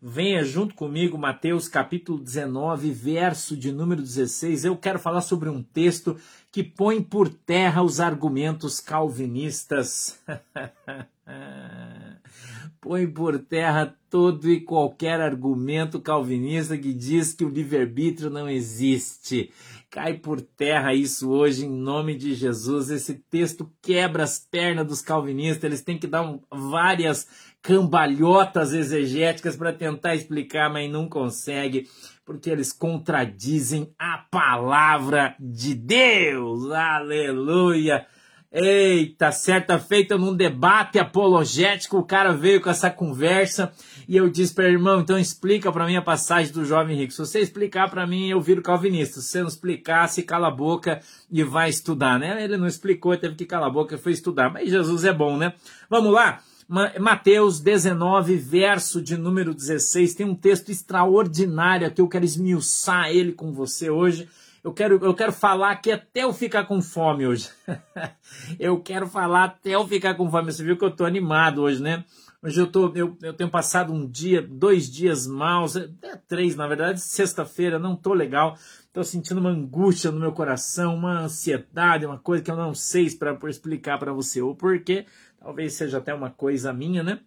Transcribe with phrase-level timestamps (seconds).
[0.00, 4.64] Venha junto comigo, Mateus capítulo 19, verso de número 16.
[4.64, 6.16] Eu quero falar sobre um texto
[6.52, 10.20] que põe por terra os argumentos calvinistas.
[12.80, 19.50] põe por terra todo e qualquer argumento calvinista que diz que o livre-arbítrio não existe.
[19.90, 22.88] Cai por terra isso hoje em nome de Jesus.
[22.88, 25.64] Esse texto quebra as pernas dos calvinistas.
[25.64, 27.26] Eles têm que dar várias
[27.62, 31.88] cambalhotas exegéticas para tentar explicar, mas não consegue,
[32.24, 36.70] porque eles contradizem a palavra de Deus.
[36.70, 38.06] Aleluia!
[38.50, 43.70] Eita, certa feita num debate apologético, o cara veio com essa conversa
[44.08, 47.12] e eu disse para irmão, então explica para mim a passagem do jovem rico.
[47.12, 49.20] Se você explicar para mim, eu viro calvinista.
[49.20, 50.98] Se você não explicar, se cala a boca
[51.30, 52.42] e vai estudar, né?
[52.42, 54.50] Ele não explicou, teve que calar a boca e foi estudar.
[54.50, 55.52] Mas Jesus é bom, né?
[55.90, 56.40] Vamos lá?
[56.68, 63.32] Mateus 19, verso de número 16, tem um texto extraordinário que eu quero esmiuçar ele
[63.32, 64.28] com você hoje.
[64.62, 67.48] Eu quero, eu quero falar aqui até eu ficar com fome hoje.
[68.60, 70.52] eu quero falar até eu ficar com fome.
[70.52, 72.04] Você viu que eu estou animado hoje, né?
[72.42, 76.68] Hoje eu, tô, eu, eu tenho passado um dia, dois dias maus, até três, na
[76.68, 78.56] verdade, sexta-feira, não tô legal.
[78.86, 83.08] Estou sentindo uma angústia no meu coração, uma ansiedade, uma coisa que eu não sei
[83.10, 85.06] para explicar para você o porquê.
[85.40, 87.20] Talvez seja até uma coisa minha, né?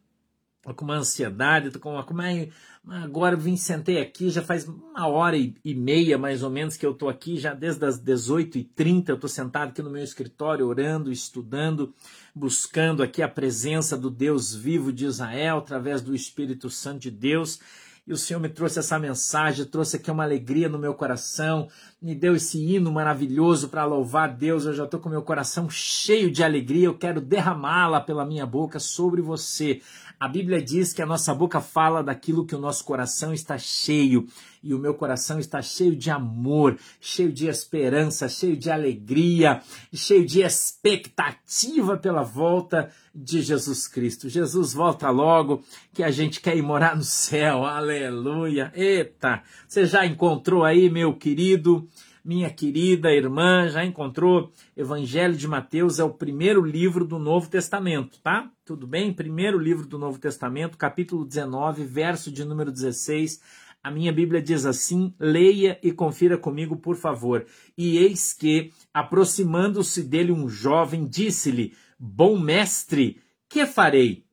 [0.62, 2.04] Tô com uma ansiedade, tô com uma.
[2.04, 2.48] Como é,
[2.88, 6.86] agora vim, sentei aqui, já faz uma hora e, e meia mais ou menos que
[6.86, 11.12] eu tô aqui, já desde as 18h30 eu tô sentado aqui no meu escritório, orando,
[11.12, 11.96] estudando,
[12.36, 17.60] buscando aqui a presença do Deus vivo de Israel através do Espírito Santo de Deus
[18.06, 21.70] e o Senhor me trouxe essa mensagem, trouxe aqui uma alegria no meu coração,
[22.02, 24.66] me deu esse hino maravilhoso para louvar Deus.
[24.66, 28.80] Eu já estou com meu coração cheio de alegria, eu quero derramá-la pela minha boca
[28.80, 29.82] sobre você.
[30.20, 34.28] A Bíblia diz que a nossa boca fala daquilo que o nosso coração está cheio,
[34.64, 40.24] e o meu coração está cheio de amor, cheio de esperança, cheio de alegria, cheio
[40.24, 44.30] de expectativa pela volta de Jesus Cristo.
[44.30, 47.66] Jesus volta logo, que a gente quer ir morar no céu.
[47.66, 48.72] Aleluia.
[48.76, 51.88] Eita, você já encontrou aí, meu querido?
[52.24, 58.20] Minha querida irmã já encontrou Evangelho de Mateus, é o primeiro livro do Novo Testamento,
[58.20, 58.52] tá?
[58.64, 59.14] Tudo bem?
[59.14, 63.42] Primeiro livro do Novo Testamento, capítulo 19, verso de número 16.
[63.84, 67.46] A minha Bíblia diz assim: leia e confira comigo, por favor.
[67.76, 74.24] E eis que, aproximando-se dele um jovem, disse-lhe: Bom mestre, que farei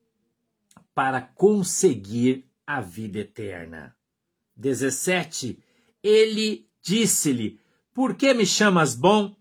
[0.93, 3.95] para conseguir a vida eterna?
[4.55, 5.57] 17.
[6.03, 7.59] Ele disse-lhe:
[7.99, 9.35] por que me chamas bom?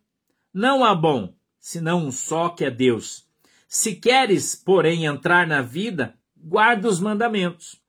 [0.52, 3.24] Não há bom, senão um só que é Deus.
[3.68, 7.80] Se queres, porém, entrar na vida, guarda os mandamentos.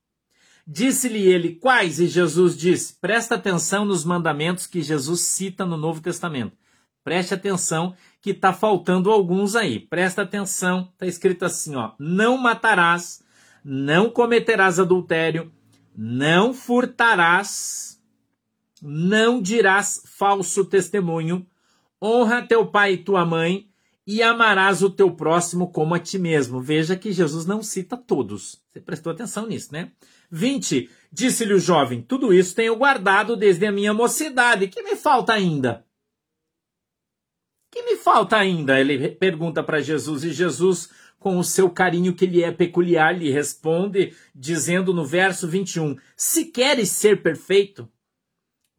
[0.68, 6.02] Disse-lhe ele quais, e Jesus disse: presta atenção nos mandamentos que Jesus cita no Novo
[6.02, 6.56] Testamento.
[7.04, 9.80] Preste atenção que está faltando alguns aí.
[9.80, 13.24] Presta atenção, está escrito assim: ó, não matarás,
[13.66, 15.52] não cometerás adultério,
[15.98, 17.99] não furtarás,
[18.82, 21.46] não dirás falso testemunho,
[22.02, 23.70] honra teu pai e tua mãe,
[24.06, 26.60] e amarás o teu próximo como a ti mesmo.
[26.60, 28.60] Veja que Jesus não cita todos.
[28.72, 29.92] Você prestou atenção nisso, né?
[30.32, 30.90] 20.
[31.12, 34.68] Disse-lhe o jovem: Tudo isso tenho guardado desde a minha mocidade.
[34.68, 35.86] Que me falta ainda?
[37.72, 38.80] Que me falta ainda?
[38.80, 40.90] Ele pergunta para Jesus, e Jesus,
[41.20, 46.46] com o seu carinho que lhe é peculiar, lhe responde, dizendo no verso 21: Se
[46.46, 47.88] queres ser perfeito,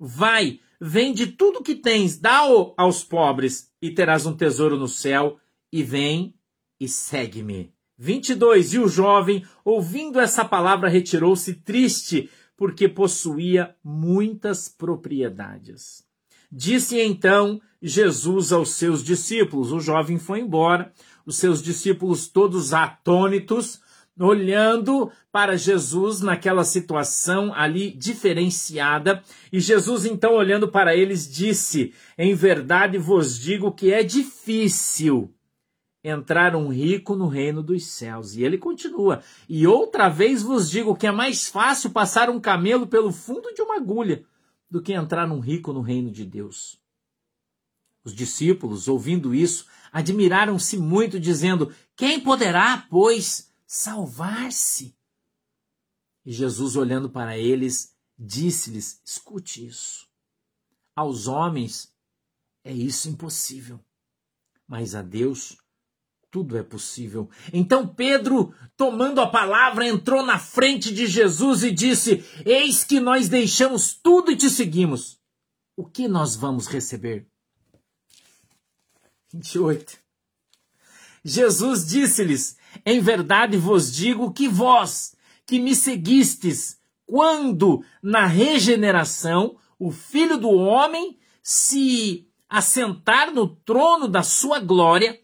[0.03, 5.39] Vai, vende tudo que tens, dá-o aos pobres, e terás um tesouro no céu,
[5.71, 6.35] e vem
[6.81, 7.75] e segue-me.
[7.99, 8.73] 22.
[8.73, 16.03] E o jovem, ouvindo essa palavra, retirou-se triste, porque possuía muitas propriedades.
[16.51, 20.93] Disse então Jesus aos seus discípulos: o jovem foi embora,
[21.27, 23.83] os seus discípulos todos atônitos,
[24.25, 29.23] olhando para Jesus naquela situação ali diferenciada.
[29.53, 35.33] E Jesus, então, olhando para eles, disse: Em verdade vos digo que é difícil
[36.03, 38.35] entrar um rico no reino dos céus.
[38.35, 42.87] E ele continua: E outra vez vos digo que é mais fácil passar um camelo
[42.87, 44.25] pelo fundo de uma agulha
[44.71, 46.79] do que entrar um rico no reino de Deus.
[48.03, 54.97] Os discípulos, ouvindo isso, admiraram-se muito, dizendo: Quem poderá, pois, salvar-se.
[56.27, 60.09] E Jesus, olhando para eles, disse-lhes: escute isso.
[60.97, 61.95] Aos homens
[62.65, 63.79] é isso impossível,
[64.67, 65.57] mas a Deus
[66.33, 67.31] tudo é possível.
[67.53, 73.29] Então Pedro, tomando a palavra, entrou na frente de Jesus e disse: Eis que nós
[73.29, 75.21] deixamos tudo e te seguimos.
[75.77, 77.31] O que nós vamos receber?
[79.33, 79.97] 28.
[81.25, 85.15] Jesus disse-lhes: Em verdade vos digo que vós,
[85.47, 94.23] que me seguistes, quando na regeneração o Filho do Homem se assentar no trono da
[94.23, 95.19] sua glória,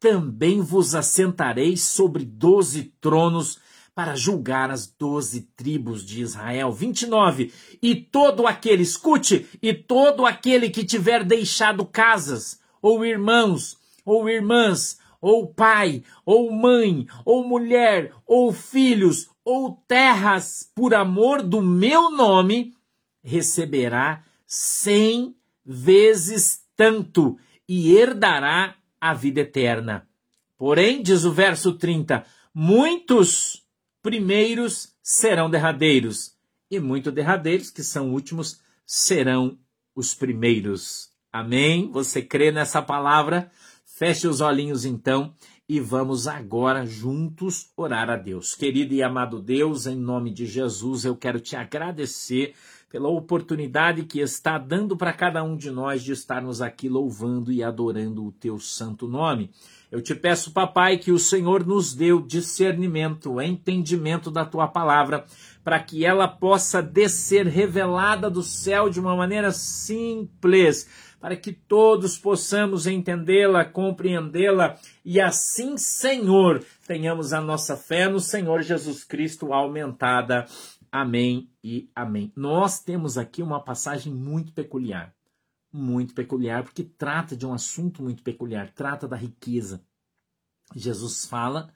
[0.00, 3.58] também vos assentareis sobre doze tronos
[3.94, 6.72] para julgar as doze tribos de Israel.
[6.72, 7.52] 29.
[7.80, 14.98] E todo aquele, escute, e todo aquele que tiver deixado casas, ou irmãos, ou irmãs,
[15.22, 22.74] ou pai, ou mãe, ou mulher, ou filhos, ou terras, por amor do meu nome,
[23.22, 25.34] receberá cem
[25.64, 27.38] vezes tanto
[27.68, 30.08] e herdará a vida eterna.
[30.58, 33.64] Porém, diz o verso 30, muitos
[34.02, 36.36] primeiros serão derradeiros,
[36.68, 39.58] e muitos derradeiros, que são últimos, serão
[39.94, 41.10] os primeiros.
[41.32, 41.90] Amém?
[41.92, 43.50] Você crê nessa palavra?
[43.94, 45.34] Feche os olhinhos então
[45.68, 48.54] e vamos agora juntos orar a Deus.
[48.54, 52.54] Querido e amado Deus, em nome de Jesus, eu quero te agradecer
[52.88, 57.62] pela oportunidade que está dando para cada um de nós de estarmos aqui louvando e
[57.62, 59.50] adorando o teu santo nome.
[59.90, 64.66] Eu te peço, papai, que o Senhor nos dê o discernimento, o entendimento da tua
[64.68, 65.26] palavra,
[65.62, 70.88] para que ela possa descer revelada do céu de uma maneira simples,
[71.22, 78.60] para que todos possamos entendê-la, compreendê-la e assim, Senhor, tenhamos a nossa fé no Senhor
[78.60, 80.46] Jesus Cristo aumentada
[80.94, 82.30] Amém e amém.
[82.36, 85.16] Nós temos aqui uma passagem muito peculiar.
[85.72, 89.82] Muito peculiar, porque trata de um assunto muito peculiar, trata da riqueza.
[90.74, 91.72] Jesus fala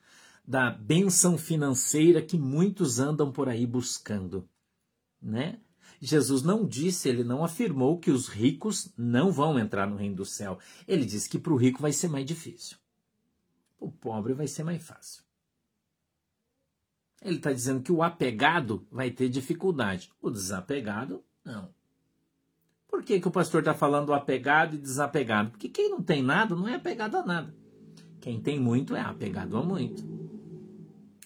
[0.46, 4.46] da benção financeira que muitos andam por aí buscando,
[5.20, 5.60] né?
[6.00, 10.24] Jesus não disse, ele não afirmou que os ricos não vão entrar no reino do
[10.24, 10.58] céu.
[10.86, 12.76] Ele disse que para o rico vai ser mais difícil.
[13.78, 15.22] O pobre vai ser mais fácil.
[17.22, 20.12] Ele está dizendo que o apegado vai ter dificuldade.
[20.20, 21.74] O desapegado, não.
[22.88, 25.50] Por que, que o pastor está falando apegado e desapegado?
[25.50, 27.54] Porque quem não tem nada não é apegado a nada.
[28.20, 30.02] Quem tem muito é apegado a muito.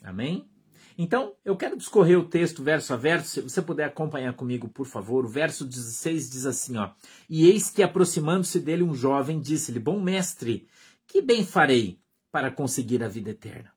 [0.02, 0.49] Amém?
[0.96, 3.28] Então, eu quero discorrer o texto verso a verso.
[3.28, 5.24] Se você puder acompanhar comigo, por favor.
[5.24, 6.92] O verso 16 diz assim: ó,
[7.28, 10.68] E eis que aproximando-se dele um jovem disse-lhe: Bom mestre,
[11.06, 12.00] que bem farei
[12.30, 13.72] para conseguir a vida eterna?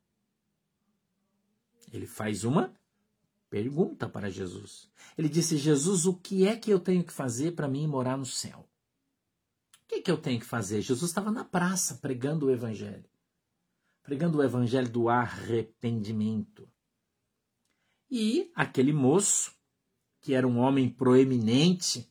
[1.92, 2.74] Ele faz uma
[3.50, 4.90] pergunta para Jesus.
[5.18, 8.26] Ele disse: Jesus, o que é que eu tenho que fazer para mim morar no
[8.26, 8.68] céu?
[9.84, 10.82] O que, é que eu tenho que fazer?
[10.82, 13.06] Jesus estava na praça pregando o evangelho
[14.04, 16.70] pregando o evangelho do arrependimento.
[18.16, 19.56] E aquele moço,
[20.22, 22.08] que era um homem proeminente,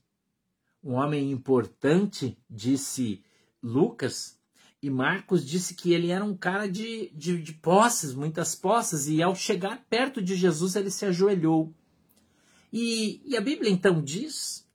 [0.82, 3.24] um homem importante, disse
[3.62, 4.36] Lucas,
[4.82, 9.22] e Marcos disse que ele era um cara de, de, de posses, muitas posses, e
[9.22, 11.72] ao chegar perto de Jesus ele se ajoelhou.
[12.72, 14.68] E, e a Bíblia então diz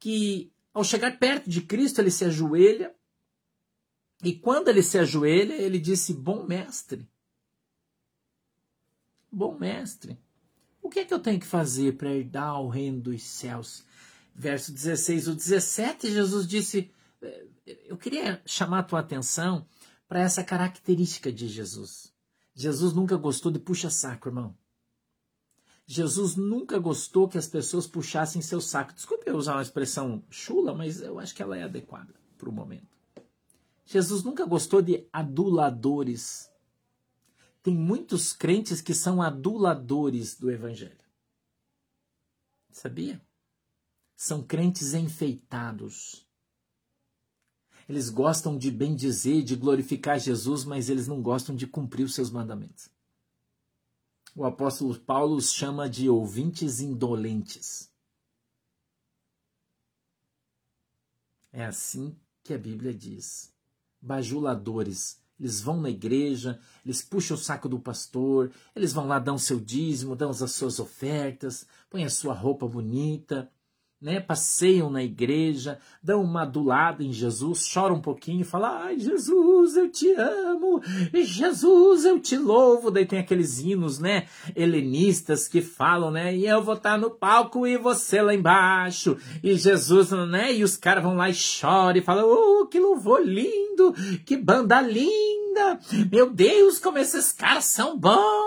[0.00, 2.92] que ao chegar perto de Cristo ele se ajoelha,
[4.24, 7.08] e quando ele se ajoelha, ele disse: Bom mestre.
[9.30, 10.18] Bom mestre.
[10.84, 13.82] O que é que eu tenho que fazer para herdar o reino dos céus?
[14.34, 16.92] Verso 16 ou 17, Jesus disse:
[17.86, 19.66] eu queria chamar a tua atenção
[20.06, 22.12] para essa característica de Jesus.
[22.54, 24.54] Jesus nunca gostou de puxa-saco, irmão.
[25.86, 28.94] Jesus nunca gostou que as pessoas puxassem seu saco.
[28.94, 32.52] Desculpe eu usar uma expressão chula, mas eu acho que ela é adequada para o
[32.52, 32.86] momento.
[33.86, 36.50] Jesus nunca gostou de aduladores.
[37.64, 41.02] Tem muitos crentes que são aduladores do Evangelho.
[42.70, 43.20] Sabia?
[44.14, 46.24] São crentes enfeitados
[47.88, 52.14] eles gostam de bem dizer, de glorificar Jesus, mas eles não gostam de cumprir os
[52.14, 52.88] seus mandamentos.
[54.34, 57.92] O apóstolo Paulo os chama de ouvintes indolentes.
[61.52, 63.52] É assim que a Bíblia diz.
[64.00, 65.22] Bajuladores.
[65.38, 69.58] Eles vão na igreja, eles puxam o saco do pastor, eles vão lá, dão seu
[69.58, 73.50] dízimo, dão as suas ofertas, põem a sua roupa bonita,
[74.04, 79.78] né, passeiam na igreja, dão uma adulada em Jesus, choram um pouquinho falam: Ai, Jesus,
[79.78, 80.82] eu te amo,
[81.14, 82.90] Jesus, eu te louvo.
[82.90, 87.66] Daí tem aqueles hinos, né, helenistas que falam, né, e eu vou estar no palco
[87.66, 92.02] e você lá embaixo, e Jesus, né, e os caras vão lá e choram e
[92.02, 93.94] falam: Oh, que louvor lindo,
[94.26, 95.80] que banda linda!
[96.12, 98.43] Meu Deus, como esses caras são bons!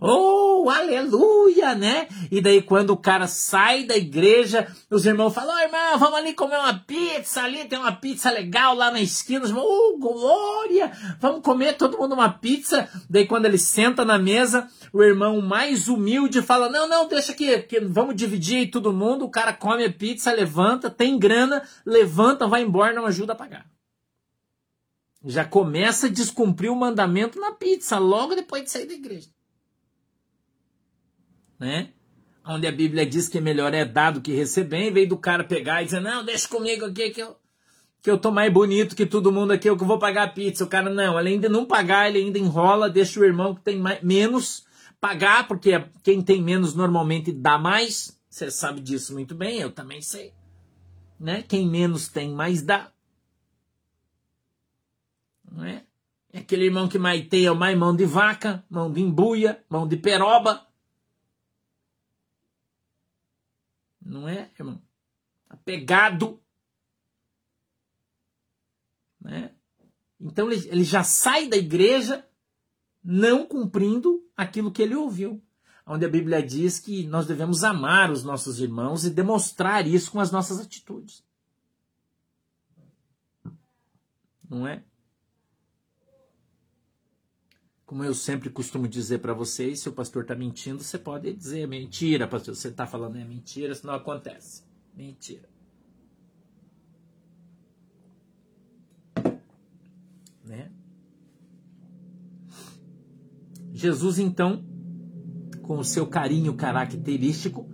[0.00, 2.08] Oh, aleluia, né?
[2.30, 6.32] E daí quando o cara sai da igreja, os irmãos falam, oh, irmão, vamos ali
[6.34, 10.92] comer uma pizza, ali tem uma pizza legal lá na esquina, os irmãos, oh, glória!
[11.20, 12.88] Vamos comer todo mundo uma pizza.
[13.08, 17.58] Daí quando ele senta na mesa, o irmão mais humilde fala, não, não, deixa aqui,
[17.62, 22.46] que vamos dividir aí todo mundo, o cara come a pizza, levanta, tem grana, levanta,
[22.46, 23.66] vai embora, não ajuda a pagar.
[25.24, 29.28] Já começa a descumprir o mandamento na pizza, logo depois de sair da igreja.
[31.58, 31.90] Né?
[32.44, 35.82] Onde a Bíblia diz que melhor é dado que receber, em vez do cara pegar
[35.82, 37.36] e dizer, não, deixa comigo aqui que eu,
[38.00, 40.64] que eu tô mais bonito que todo mundo aqui, eu que vou pagar a pizza.
[40.64, 43.78] O cara, não, além de não pagar, ele ainda enrola, deixa o irmão que tem
[43.78, 44.66] mais, menos
[45.00, 48.18] pagar, porque quem tem menos normalmente dá mais.
[48.28, 50.32] Você sabe disso muito bem, eu também sei.
[51.18, 51.42] Né?
[51.42, 52.90] Quem menos tem, mais dá.
[55.50, 55.82] Não é?
[56.32, 59.62] é aquele irmão que mais tem é o mais mão de vaca, mão de embuia,
[59.68, 60.67] mão de peroba.
[64.08, 64.80] Não é, irmão?
[65.50, 66.42] Apegado.
[69.20, 69.54] Né?
[70.18, 72.26] Então ele, ele já sai da igreja
[73.04, 75.42] não cumprindo aquilo que ele ouviu.
[75.86, 80.20] Onde a Bíblia diz que nós devemos amar os nossos irmãos e demonstrar isso com
[80.20, 81.22] as nossas atitudes.
[84.48, 84.82] Não é?
[87.88, 91.66] Como eu sempre costumo dizer para vocês, se o pastor está mentindo, você pode dizer
[91.66, 92.54] mentira, pastor.
[92.54, 94.62] Você está falando é mentira, isso não acontece.
[94.94, 95.48] Mentira.
[100.44, 100.70] Né?
[103.72, 104.62] Jesus, então,
[105.62, 107.66] com o seu carinho característico,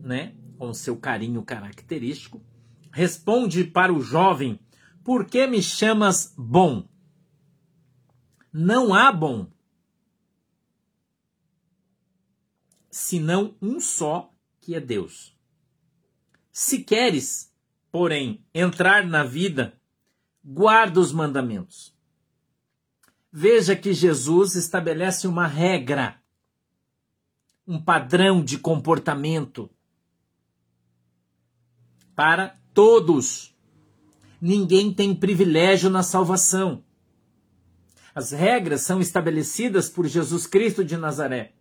[0.00, 0.36] né?
[0.58, 2.40] Com o seu carinho característico,
[2.92, 4.60] responde para o jovem:
[5.02, 6.88] Por que me chamas bom?
[8.52, 9.46] Não há bom,
[12.90, 15.36] senão um só, que é Deus.
[16.50, 17.54] Se queres,
[17.92, 19.80] porém, entrar na vida,
[20.44, 21.94] guarda os mandamentos.
[23.32, 26.20] Veja que Jesus estabelece uma regra,
[27.66, 29.70] um padrão de comportamento
[32.16, 33.54] para todos.
[34.40, 36.84] Ninguém tem privilégio na salvação.
[38.14, 41.52] As regras são estabelecidas por Jesus Cristo de Nazaré,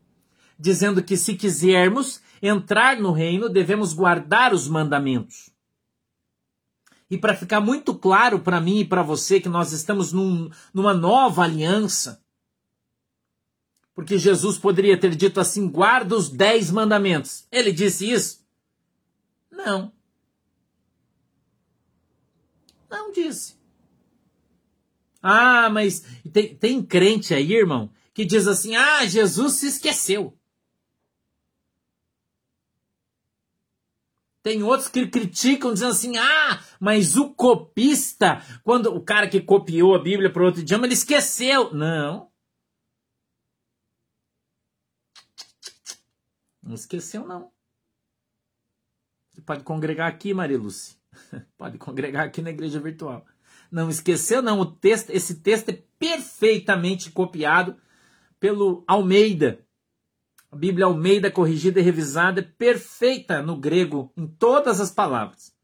[0.58, 5.50] dizendo que se quisermos entrar no reino, devemos guardar os mandamentos.
[7.10, 10.94] E para ficar muito claro para mim e para você que nós estamos num, numa
[10.94, 12.24] nova aliança,
[14.00, 17.46] porque Jesus poderia ter dito assim: guarda os dez mandamentos.
[17.52, 18.48] Ele disse isso?
[19.52, 19.92] Não.
[22.90, 23.59] Não disse.
[25.22, 30.38] Ah, mas tem, tem crente aí, irmão, que diz assim: ah, Jesus se esqueceu.
[34.42, 39.96] Tem outros que criticam, dizendo assim: ah, mas o copista, quando o cara que copiou
[39.96, 41.74] a Bíblia para outro idioma, ele esqueceu.
[41.74, 42.32] Não.
[46.64, 47.52] Não esqueceu, não.
[49.34, 50.98] Você pode congregar aqui, Maria Lúcia.
[51.58, 53.26] Pode congregar aqui na igreja virtual
[53.72, 54.60] não esqueceu, não.
[54.60, 57.76] O texto, esse texto é perfeitamente copiado
[58.40, 59.60] pelo Almeida.
[60.52, 65.56] A Bíblia Almeida, corrigida e revisada, é perfeita no grego, em todas as palavras.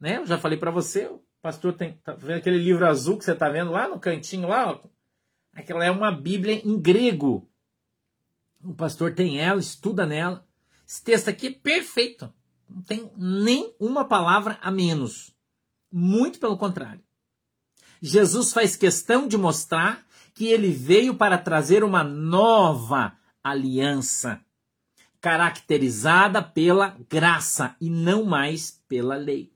[0.00, 0.16] Né?
[0.16, 1.92] Eu já falei para você, o pastor tem.
[2.02, 4.72] Tá vendo aquele livro azul que você está vendo lá no cantinho lá?
[4.72, 4.88] Ó?
[5.52, 7.46] Aquela é uma Bíblia em grego.
[8.64, 10.46] O pastor tem ela, estuda nela.
[10.88, 12.32] Esse texto aqui é perfeito.
[12.68, 15.34] Não tem nem uma palavra a menos.
[15.92, 17.02] Muito pelo contrário.
[18.00, 24.40] Jesus faz questão de mostrar que ele veio para trazer uma nova aliança,
[25.20, 29.52] caracterizada pela graça e não mais pela lei.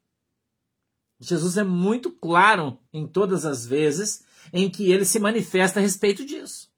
[1.18, 6.24] Jesus é muito claro em todas as vezes em que ele se manifesta a respeito
[6.24, 6.70] disso.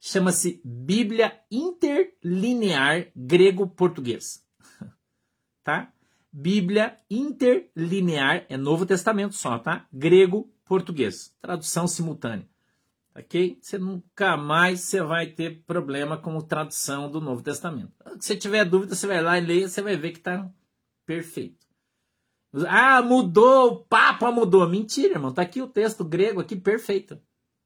[0.00, 4.44] Chama-se Bíblia Interlinear Grego-Português.
[5.62, 5.92] Tá?
[6.40, 9.88] Bíblia interlinear, é Novo Testamento só, tá?
[9.92, 12.48] Grego, português, tradução simultânea.
[13.12, 13.58] Ok?
[13.60, 17.92] Você nunca mais você vai ter problema com tradução do Novo Testamento.
[18.20, 20.48] Se tiver dúvida, você vai lá e lê, você vai ver que está
[21.04, 21.66] perfeito.
[22.68, 24.68] Ah, mudou, o Papa mudou.
[24.68, 25.34] Mentira, irmão.
[25.34, 27.20] Tá aqui o texto grego aqui perfeito.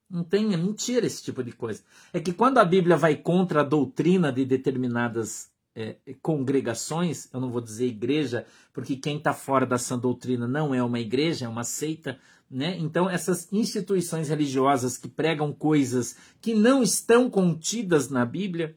[0.08, 1.84] Não tem, é mentira esse tipo de coisa.
[2.10, 7.50] É que quando a Bíblia vai contra a doutrina de determinadas é, congregações, eu não
[7.50, 11.48] vou dizer igreja, porque quem está fora da sã doutrina não é uma igreja, é
[11.48, 12.18] uma seita,
[12.50, 12.76] Né?
[12.78, 18.76] Então, essas instituições religiosas que pregam coisas que não estão contidas na Bíblia,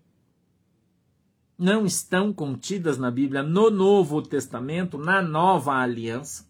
[1.58, 6.48] não estão contidas na Bíblia, no Novo Testamento, na Nova Aliança,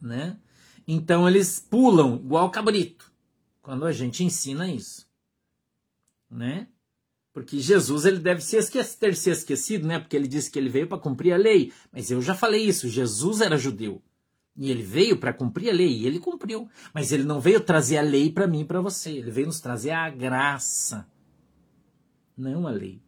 [0.00, 0.38] né?
[0.86, 3.10] Então eles pulam igual cabrito
[3.62, 5.08] quando a gente ensina isso,
[6.30, 6.68] né?
[7.34, 8.56] Porque Jesus ele deve se
[8.96, 9.98] ter se esquecido, né?
[9.98, 11.72] Porque ele disse que ele veio para cumprir a lei.
[11.92, 14.00] Mas eu já falei isso, Jesus era judeu.
[14.56, 16.70] E ele veio para cumprir a lei, e ele cumpriu.
[16.94, 19.10] Mas ele não veio trazer a lei para mim e para você.
[19.10, 21.10] Ele veio nos trazer a graça,
[22.36, 23.02] não a lei.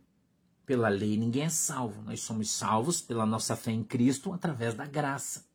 [0.67, 2.03] Pela lei ninguém é salvo.
[2.03, 5.47] Nós somos salvos pela nossa fé em Cristo através da graça.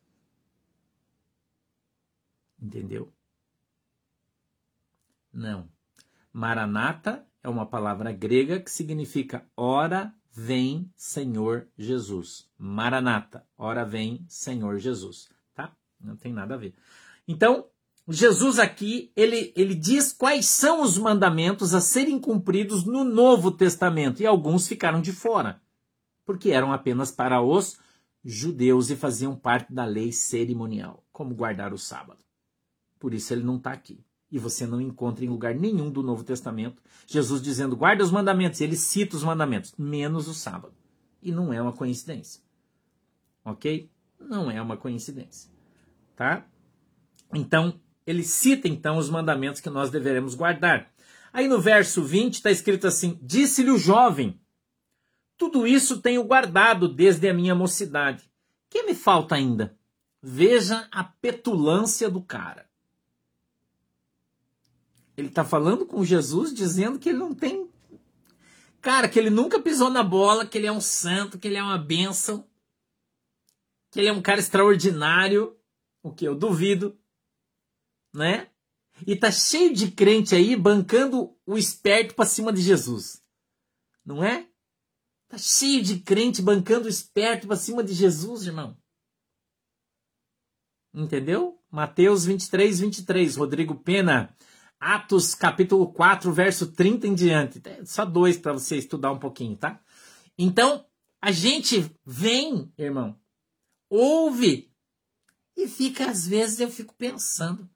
[2.58, 3.12] Entendeu?
[5.30, 5.68] Não.
[6.32, 12.48] Maranata é uma palavra grega que significa ora vem Senhor Jesus.
[12.56, 15.74] Maranata, ora vem Senhor Jesus, tá?
[16.00, 16.74] Não tem nada a ver.
[17.26, 17.66] Então,
[18.08, 24.22] Jesus aqui, ele, ele diz quais são os mandamentos a serem cumpridos no Novo Testamento,
[24.22, 25.60] e alguns ficaram de fora,
[26.24, 27.78] porque eram apenas para os
[28.24, 32.24] judeus e faziam parte da lei cerimonial, como guardar o sábado.
[32.98, 34.04] Por isso ele não está aqui.
[34.32, 38.60] E você não encontra em lugar nenhum do Novo Testamento Jesus dizendo guarda os mandamentos.
[38.60, 40.74] Ele cita os mandamentos, menos o sábado.
[41.22, 42.42] E não é uma coincidência.
[43.44, 43.90] Ok?
[44.18, 45.50] Não é uma coincidência.
[46.16, 46.46] Tá?
[47.34, 50.90] Então, ele cita então os mandamentos que nós deveremos guardar.
[51.32, 54.40] Aí no verso 20 está escrito assim: Disse-lhe o jovem:
[55.36, 58.30] Tudo isso tenho guardado desde a minha mocidade.
[58.70, 59.76] Que me falta ainda?
[60.22, 62.66] Veja a petulância do cara.
[65.16, 67.70] Ele está falando com Jesus, dizendo que ele não tem.
[68.80, 71.62] Cara, que ele nunca pisou na bola, que ele é um santo, que ele é
[71.62, 72.46] uma bênção,
[73.90, 75.56] que ele é um cara extraordinário.
[76.02, 76.24] O que?
[76.24, 76.98] Eu duvido
[78.12, 78.48] né?
[79.06, 83.22] E tá cheio de crente aí bancando o esperto para cima de Jesus.
[84.04, 84.46] Não é?
[85.28, 88.76] Tá cheio de crente bancando o esperto para cima de Jesus, irmão.
[90.94, 91.58] Entendeu?
[91.70, 93.36] Mateus 23, 23.
[93.36, 94.36] Rodrigo Pena.
[94.82, 97.62] Atos capítulo 4, verso 30 em diante.
[97.64, 99.80] É só dois para você estudar um pouquinho, tá?
[100.36, 100.84] Então,
[101.20, 103.16] a gente vem, irmão,
[103.88, 104.72] ouve
[105.56, 107.70] e fica, às vezes, eu fico pensando.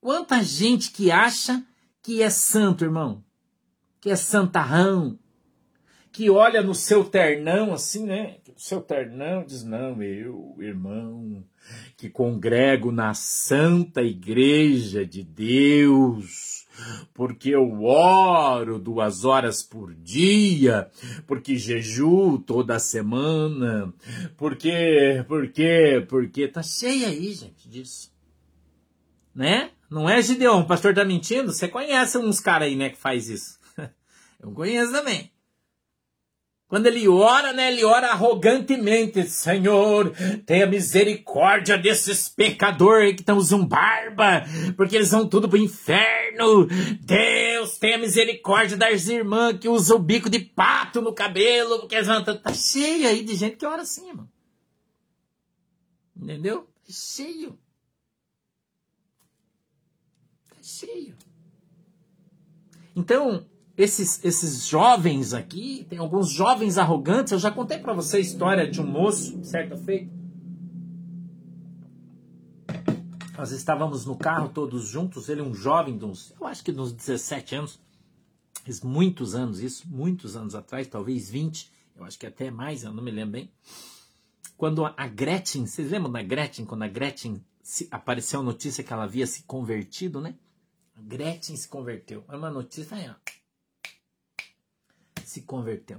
[0.00, 1.66] Quanta gente que acha
[2.00, 3.24] que é santo, irmão.
[4.00, 5.18] Que é santarrão.
[6.12, 8.38] Que olha no seu ternão assim, né?
[8.56, 11.44] Seu ternão diz: Não, eu, irmão,
[11.96, 16.62] que congrego na santa igreja de Deus
[17.14, 20.90] porque eu oro duas horas por dia,
[21.26, 23.92] porque jejuo toda semana,
[24.36, 28.12] porque, porque, porque tá cheia aí, gente, disso.
[29.34, 29.70] Né?
[29.90, 30.60] Não é, Gideon?
[30.60, 31.52] O pastor tá mentindo?
[31.52, 33.58] Você conhece uns caras aí, né, que faz isso.
[34.40, 35.30] Eu conheço também.
[36.72, 39.28] Quando ele ora, né, ele ora arrogantemente.
[39.28, 40.10] Senhor,
[40.46, 44.42] tenha misericórdia desses pecadores que estão usando barba,
[44.74, 46.66] porque eles vão tudo pro inferno.
[46.98, 52.06] Deus, tenha misericórdia das irmãs que usam o bico de pato no cabelo, porque eles
[52.06, 52.24] vão...
[52.24, 54.32] Tá cheio aí de gente que ora assim, mano.
[56.16, 56.62] Entendeu?
[56.86, 57.58] Tá cheio.
[60.62, 61.14] cheio.
[62.96, 68.20] Então, esses, esses jovens aqui, tem alguns jovens arrogantes, eu já contei para você a
[68.20, 70.12] história de um moço, certa feita.
[73.36, 76.92] Nós estávamos no carro todos juntos, ele um jovem de uns, eu acho que uns
[76.92, 77.80] 17 anos,
[78.84, 83.02] muitos anos isso, muitos anos atrás, talvez 20, eu acho que até mais, eu não
[83.02, 83.50] me lembro bem.
[84.56, 88.92] Quando a Gretchen, vocês lembram da Gretchen, quando a Gretchen se, apareceu a notícia que
[88.92, 90.36] ela havia se convertido, né?
[90.96, 92.24] Gretchen se converteu.
[92.28, 93.41] É uma notícia aí, ó.
[95.32, 95.98] Se converteu.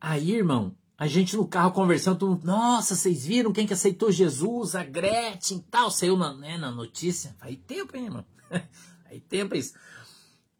[0.00, 4.76] Aí, irmão, a gente no carro conversando, todo nossa, vocês viram quem que aceitou Jesus?
[4.76, 5.90] A Gretchen e tal.
[5.90, 7.34] Saiu na, né, na notícia.
[7.40, 8.24] Aí tempo, hein, irmão?
[9.10, 9.74] Aí tempo isso.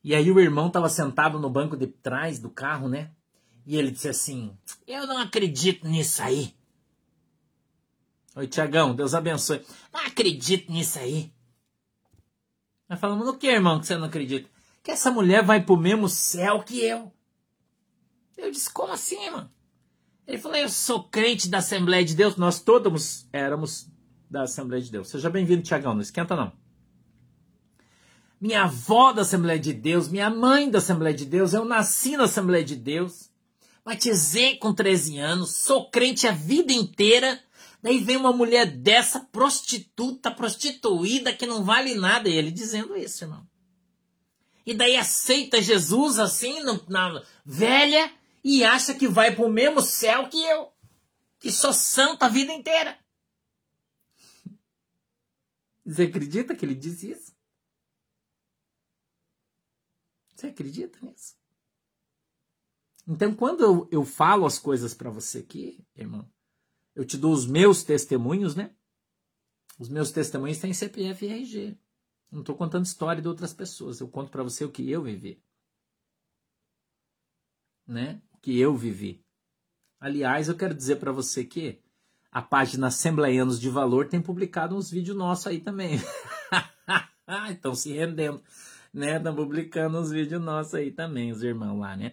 [0.02, 3.12] E aí o irmão tava sentado no banco de trás do carro, né?
[3.64, 6.52] E ele disse assim: Eu não acredito nisso aí.
[8.34, 9.64] Oi, Tiagão, Deus abençoe.
[9.92, 11.32] Não acredito nisso aí.
[12.88, 14.50] Nós falamos, no que, irmão, que você não acredita?
[14.82, 17.12] Que essa mulher vai pro mesmo céu que eu.
[18.36, 19.50] Eu disse, como assim, irmão?
[20.26, 22.36] Ele falou, eu sou crente da Assembleia de Deus.
[22.36, 23.88] Nós todos éramos
[24.30, 25.08] da Assembleia de Deus.
[25.08, 26.52] Seja bem-vindo, Tiagão, não esquenta não.
[28.40, 32.24] Minha avó da Assembleia de Deus, minha mãe da Assembleia de Deus, eu nasci na
[32.24, 33.30] Assembleia de Deus,
[33.84, 37.40] batizei com 13 anos, sou crente a vida inteira,
[37.82, 42.28] Daí vem uma mulher dessa, prostituta, prostituída, que não vale nada.
[42.28, 43.44] E ele dizendo isso, irmão.
[44.64, 50.28] E daí aceita Jesus assim, na velha, e acha que vai para o mesmo céu
[50.28, 50.72] que eu,
[51.38, 52.98] que sou santo a vida inteira.
[55.84, 57.34] Você acredita que ele diz isso?
[60.34, 61.36] Você acredita nisso?
[63.06, 66.28] Então, quando eu, eu falo as coisas para você aqui, irmão,
[66.94, 68.74] eu te dou os meus testemunhos, né?
[69.78, 71.78] Os meus testemunhos têm CPF e RG.
[72.30, 74.00] Não estou contando história de outras pessoas.
[74.00, 75.42] Eu conto para você o que eu vivi.
[77.86, 78.22] Né?
[78.42, 79.24] Que eu vivi.
[80.00, 81.78] Aliás, eu quero dizer para você que
[82.30, 86.00] a página Assembleianos de Valor tem publicado uns vídeos nossos aí também.
[87.50, 88.42] Estão se rendendo,
[88.92, 89.16] né?
[89.16, 92.12] Estão publicando uns vídeos nossos aí também, os irmãos lá, né?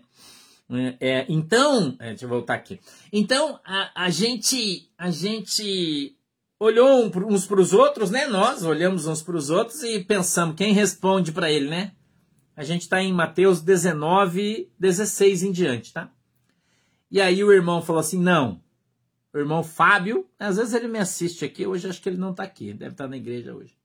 [1.00, 2.80] É então, é, deixa eu voltar aqui.
[3.12, 6.16] Então, a, a gente, a gente
[6.60, 8.28] olhou uns para os outros, né?
[8.28, 11.94] Nós olhamos uns para os outros e pensamos quem responde para ele, né?
[12.56, 16.12] A gente está em Mateus 19, 16 em diante, tá?
[17.12, 18.62] E aí o irmão falou assim: não,
[19.34, 22.44] o irmão Fábio, às vezes ele me assiste aqui, hoje acho que ele não está
[22.44, 23.78] aqui, deve estar tá na igreja hoje.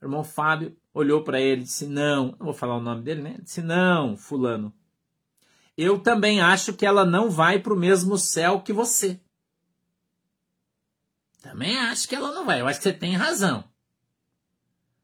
[0.00, 3.22] O irmão Fábio olhou para ele e disse: Não, não vou falar o nome dele,
[3.22, 3.36] né?
[3.42, 4.72] Disse: Não, Fulano.
[5.76, 9.20] Eu também acho que ela não vai para o mesmo céu que você.
[11.42, 12.60] Também acho que ela não vai.
[12.60, 13.64] Eu acho que você tem razão.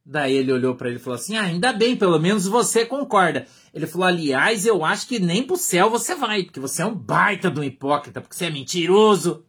[0.05, 3.47] Daí ele olhou para ele e falou assim: ah, ainda bem, pelo menos você concorda.
[3.73, 6.95] Ele falou: aliás, eu acho que nem pro céu você vai, porque você é um
[6.95, 9.45] baita um hipócrita, porque você é mentiroso.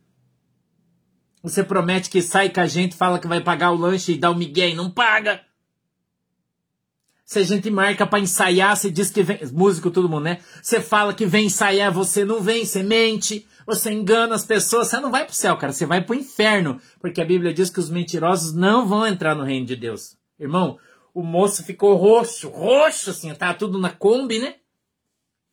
[1.41, 4.29] Você promete que sai com a gente, fala que vai pagar o lanche e dá
[4.29, 5.41] o um migué e não paga.
[7.25, 9.39] Se a gente marca para ensaiar, você diz que vem.
[9.53, 10.39] Músico, todo mundo, né?
[10.61, 14.99] Você fala que vem ensaiar, você não vem, você mente, você engana as pessoas, você
[14.99, 16.79] não vai pro céu, cara, você vai pro inferno.
[16.99, 20.20] Porque a Bíblia diz que os mentirosos não vão entrar no reino de Deus.
[20.41, 20.79] Irmão,
[21.13, 24.59] o moço ficou roxo, roxo, assim, tava tudo na Kombi, né?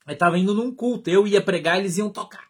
[0.07, 2.49] Aí tava indo num culto, eu ia pregar, eles iam tocar.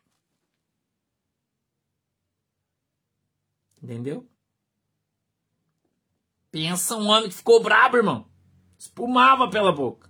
[3.82, 4.24] Entendeu?
[6.52, 8.30] Pensa um homem que ficou brabo, irmão.
[8.78, 10.08] Espumava pela boca.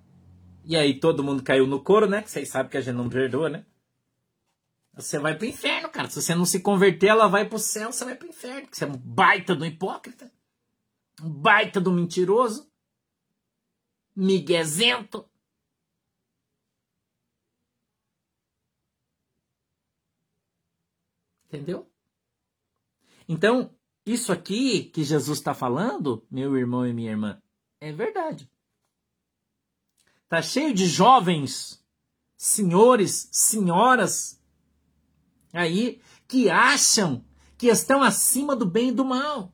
[0.65, 2.21] E aí todo mundo caiu no couro, né?
[2.21, 3.65] Que vocês sabem que a gente não perdoa, né?
[4.93, 6.11] Você vai pro inferno, cara.
[6.11, 8.69] Se você não se converter, ela vai pro céu, você vai pro inferno.
[8.71, 10.31] Você é um baita do hipócrita.
[11.21, 12.71] Baita do mentiroso.
[14.15, 15.29] Miguezento.
[21.47, 21.91] Entendeu?
[23.29, 27.43] Então, isso aqui que Jesus está falando, meu irmão e minha irmã,
[27.81, 28.51] é verdade.
[30.29, 31.83] Tá cheio de jovens,
[32.37, 34.39] senhores, senhoras
[35.53, 37.25] aí que acham
[37.57, 39.53] que estão acima do bem e do mal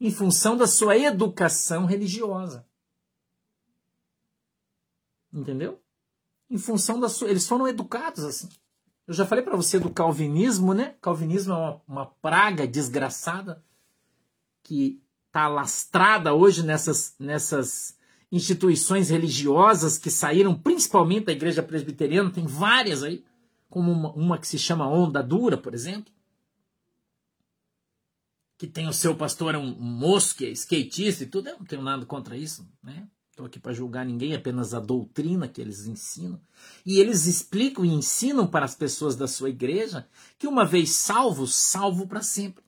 [0.00, 2.66] em função da sua educação religiosa.
[5.32, 5.80] Entendeu?
[6.50, 7.28] Em função da sua.
[7.28, 8.48] Eles foram educados assim.
[9.06, 10.94] Eu já falei para você do calvinismo, né?
[11.00, 13.64] Calvinismo é uma, uma praga desgraçada
[14.62, 17.96] que está lastrada hoje nessas, nessas
[18.30, 23.24] instituições religiosas que saíram principalmente da igreja presbiteriana, tem várias aí,
[23.70, 26.12] como uma, uma que se chama Onda Dura, por exemplo,
[28.58, 31.64] que tem o seu pastor um, um moço que é skatista e tudo, eu não
[31.64, 33.08] tenho nada contra isso, né?
[33.30, 36.40] estou aqui para julgar ninguém, apenas a doutrina que eles ensinam.
[36.84, 41.46] E eles explicam e ensinam para as pessoas da sua igreja que uma vez salvo,
[41.46, 42.64] salvo para sempre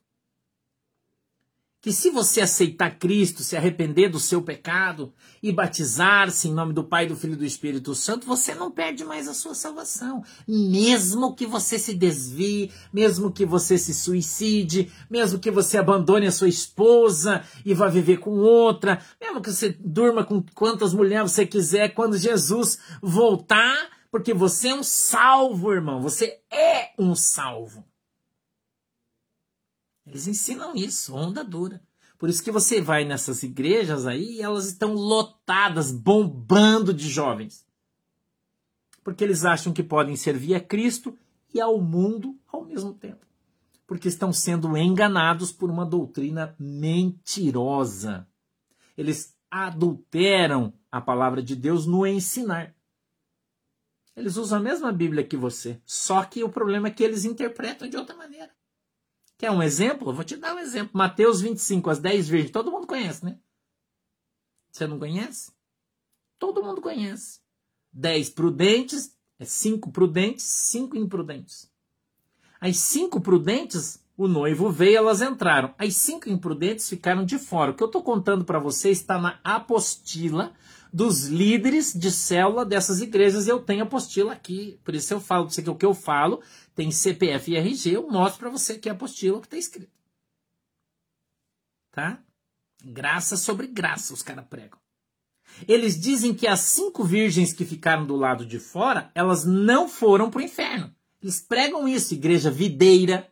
[1.81, 6.83] que se você aceitar Cristo, se arrepender do seu pecado e batizar-se em nome do
[6.83, 10.23] Pai, do Filho e do Espírito Santo, você não perde mais a sua salvação.
[10.47, 16.31] Mesmo que você se desvie, mesmo que você se suicide, mesmo que você abandone a
[16.31, 21.47] sua esposa e vá viver com outra, mesmo que você durma com quantas mulheres você
[21.47, 27.90] quiser, quando Jesus voltar, porque você é um salvo, irmão, você é um salvo.
[30.11, 31.81] Eles ensinam isso, onda dura.
[32.19, 37.65] Por isso que você vai nessas igrejas aí e elas estão lotadas, bombando de jovens.
[39.05, 41.17] Porque eles acham que podem servir a Cristo
[41.53, 43.25] e ao mundo ao mesmo tempo.
[43.87, 48.27] Porque estão sendo enganados por uma doutrina mentirosa.
[48.97, 52.75] Eles adulteram a palavra de Deus no ensinar.
[54.13, 57.87] Eles usam a mesma Bíblia que você, só que o problema é que eles interpretam
[57.87, 58.51] de outra maneira.
[59.41, 60.13] Quer um exemplo?
[60.13, 60.91] Vou te dar um exemplo.
[60.93, 62.51] Mateus 25, as 10 virgens.
[62.51, 63.39] Todo mundo conhece, né?
[64.71, 65.51] Você não conhece?
[66.37, 67.39] Todo mundo conhece.
[67.91, 71.67] 10 prudentes, é 5 prudentes, 5 imprudentes.
[72.59, 75.73] As 5 prudentes, O noivo veio, elas entraram.
[75.79, 77.71] As cinco imprudentes ficaram de fora.
[77.71, 80.53] O que eu estou contando para você está na apostila
[80.91, 83.47] dos líderes de célula dessas igrejas.
[83.47, 86.41] Eu tenho apostila aqui, por isso eu falo para você que o que eu falo
[86.75, 87.91] tem CPF e RG.
[87.91, 89.91] Eu mostro para você que é apostila o que está escrito.
[91.91, 92.21] Tá?
[92.83, 94.79] Graça sobre graça os caras pregam.
[95.67, 100.29] Eles dizem que as cinco virgens que ficaram do lado de fora, elas não foram
[100.29, 100.93] para o inferno.
[101.21, 103.29] Eles pregam isso, igreja videira.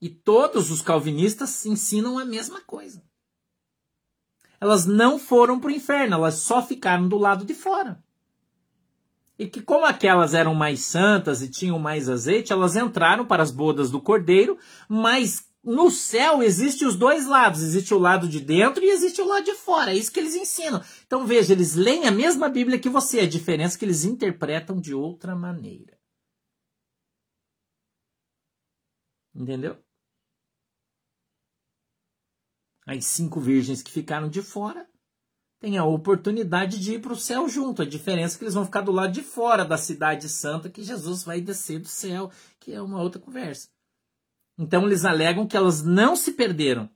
[0.00, 3.02] E todos os calvinistas ensinam a mesma coisa.
[4.60, 8.02] Elas não foram para o inferno, elas só ficaram do lado de fora.
[9.38, 13.50] E que, como aquelas eram mais santas e tinham mais azeite, elas entraram para as
[13.50, 18.82] bodas do cordeiro, mas no céu existe os dois lados, existe o lado de dentro
[18.82, 19.90] e existe o lado de fora.
[19.90, 20.82] É isso que eles ensinam.
[21.06, 24.80] Então veja, eles leem a mesma Bíblia que você, a diferença é que eles interpretam
[24.80, 25.98] de outra maneira.
[29.34, 29.76] Entendeu?
[32.86, 34.88] As cinco virgens que ficaram de fora
[35.58, 37.82] têm a oportunidade de ir para o céu junto.
[37.82, 40.84] A diferença é que eles vão ficar do lado de fora da cidade santa que
[40.84, 43.68] Jesus vai descer do céu, que é uma outra conversa.
[44.56, 46.88] Então eles alegam que elas não se perderam.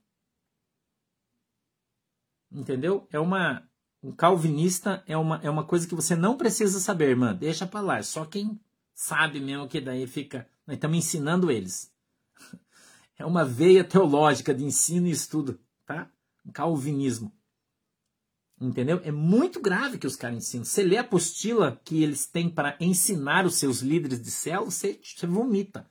[2.53, 3.07] Entendeu?
[3.11, 3.69] É uma
[4.03, 7.35] um calvinista é uma, é uma coisa que você não precisa saber, irmã.
[7.35, 7.99] Deixa para lá.
[7.99, 8.59] É só quem
[8.95, 10.49] sabe mesmo que daí fica.
[10.67, 11.93] Nós estamos ensinando eles.
[13.19, 16.09] É uma veia teológica de ensino e estudo, tá?
[16.53, 17.33] Calvinismo.
[18.61, 19.01] Entendeu?
[19.03, 20.65] É muito grave que os caras ensinam.
[20.65, 25.01] Você lê a apostila que eles têm para ensinar os seus líderes de célula, você,
[25.03, 25.91] você vomita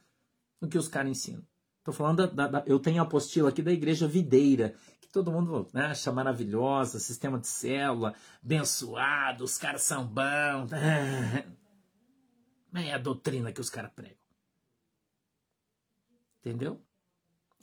[0.62, 1.46] o que os caras ensinam.
[1.80, 5.68] Estou falando da, da, Eu tenho a apostila aqui da Igreja Videira, que todo mundo
[5.74, 10.70] né, acha maravilhosa, sistema de célula, abençoado, os caras são bons.
[12.72, 14.20] Mas é a doutrina que os caras pregam.
[16.40, 16.82] Entendeu?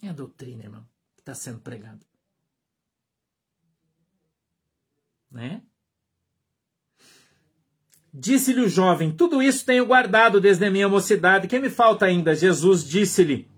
[0.03, 2.05] É a doutrina, irmão, que está sendo pregada.
[5.31, 5.61] Né?
[8.13, 11.47] Disse-lhe o jovem: Tudo isso tenho guardado desde a minha mocidade.
[11.47, 12.35] Que me falta ainda?
[12.35, 13.49] Jesus disse-lhe: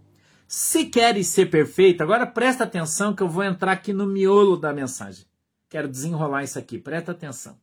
[0.51, 4.73] se queres ser perfeito, agora presta atenção que eu vou entrar aqui no miolo da
[4.73, 5.27] mensagem.
[5.69, 7.61] Quero desenrolar isso aqui, presta atenção.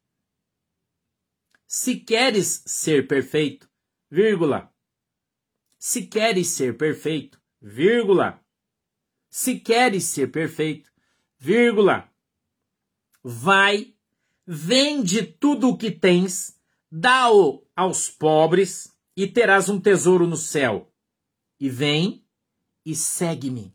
[1.67, 3.69] Se queres ser perfeito,
[4.09, 4.73] vírgula.
[5.81, 8.41] Se queres ser perfeito, vírgula.
[9.29, 10.89] Se queres ser perfeito,
[11.41, 12.09] vírgula.
[13.21, 13.96] Vai,
[14.47, 16.57] vende tudo o que tens,
[16.91, 20.93] dá-o aos pobres e terás um tesouro no céu.
[21.59, 22.25] E vem
[22.85, 23.75] e segue-me.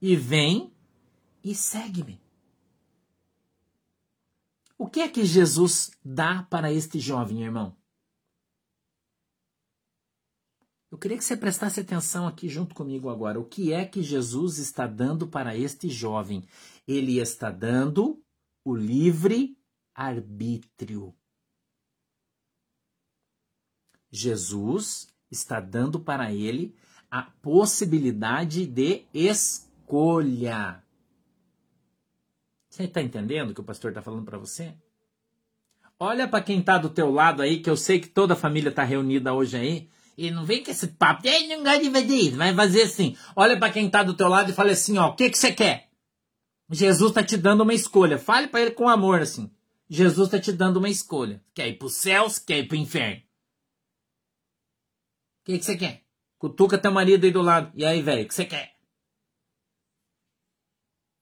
[0.00, 0.74] E vem
[1.42, 2.20] e segue-me.
[4.76, 7.76] O que é que Jesus dá para este jovem, irmão?
[10.90, 13.40] Eu queria que você prestasse atenção aqui junto comigo agora.
[13.40, 16.44] O que é que Jesus está dando para este jovem?
[16.86, 18.22] Ele está dando
[18.64, 19.56] o livre
[19.94, 21.14] arbítrio.
[24.10, 26.74] Jesus está dando para ele
[27.10, 30.82] a possibilidade de escolha.
[32.68, 34.74] Você está entendendo o que o pastor está falando para você?
[35.98, 38.70] Olha para quem está do teu lado aí, que eu sei que toda a família
[38.70, 43.16] está reunida hoje aí, e não vem com esse papo, de fazer vai fazer assim.
[43.36, 45.52] Olha para quem está do teu lado e fala assim, ó, o que, que você
[45.52, 45.83] quer?
[46.70, 48.18] Jesus está te dando uma escolha.
[48.18, 49.54] Fale para ele com amor assim.
[49.88, 51.44] Jesus está te dando uma escolha.
[51.54, 53.22] Quer ir para os céus, quer ir para o inferno.
[55.40, 56.04] O que, que você quer?
[56.38, 57.70] Cutuca teu marido aí do lado.
[57.74, 58.76] E aí, velho, o que você quer?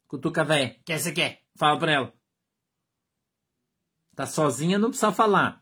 [0.06, 0.72] Cutuca, velho.
[0.72, 1.42] O que você quer?
[1.56, 2.14] Fala pra ela.
[4.14, 5.60] Tá sozinha, não precisa falar.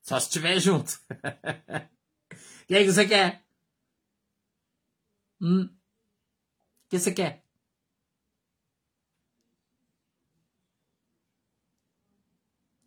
[0.00, 0.98] Só se estiver junto.
[2.62, 3.44] O que, que você quer?
[5.40, 5.64] Hum?
[5.64, 7.44] O que você quer?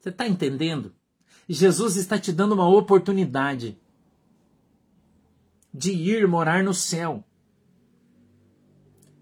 [0.03, 0.93] Você está entendendo?
[1.47, 3.79] Jesus está te dando uma oportunidade
[5.73, 7.23] de ir morar no céu.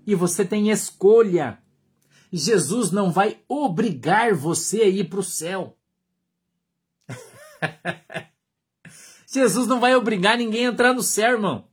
[0.07, 1.61] E você tem escolha.
[2.33, 5.77] Jesus não vai obrigar você a ir para o céu.
[9.31, 11.67] Jesus não vai obrigar ninguém a entrar no céu, irmão.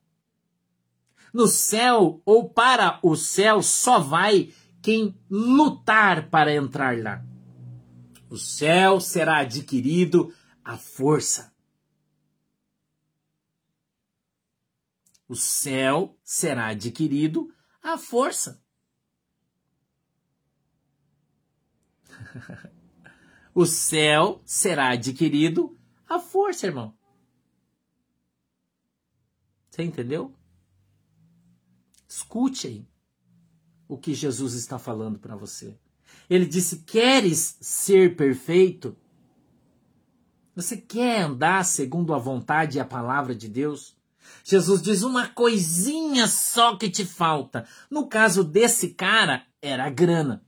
[1.32, 7.24] No céu ou para o céu só vai quem lutar para entrar lá.
[8.30, 11.54] O céu será adquirido à força.
[15.26, 18.62] O céu será adquirido à força.
[23.54, 26.96] o céu será adquirido A força, irmão.
[29.70, 30.34] Você entendeu?
[32.08, 32.88] Escute aí
[33.86, 35.78] o que Jesus está falando para você.
[36.28, 38.96] Ele disse: Queres ser perfeito?
[40.54, 43.96] Você quer andar segundo a vontade e a palavra de Deus?
[44.44, 47.66] Jesus diz uma coisinha só que te falta.
[47.90, 50.44] No caso desse cara, era a grana.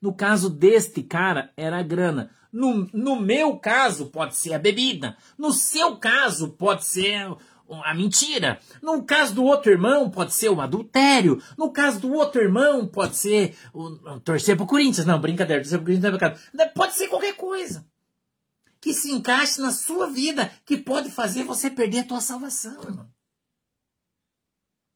[0.00, 2.30] No caso deste cara, era a grana.
[2.52, 5.16] No, no meu caso, pode ser a bebida.
[5.38, 7.34] No seu caso, pode ser
[7.84, 8.60] a mentira.
[8.82, 11.42] No caso do outro irmão, pode ser o adultério.
[11.56, 15.06] No caso do outro irmão, pode ser o, torcer pro Corinthians.
[15.06, 16.72] Não, brincadeira, torcer pro Corinthians não é pecado.
[16.74, 17.86] Pode ser qualquer coisa
[18.80, 23.08] que se encaixe na sua vida, que pode fazer você perder a tua salvação, irmão.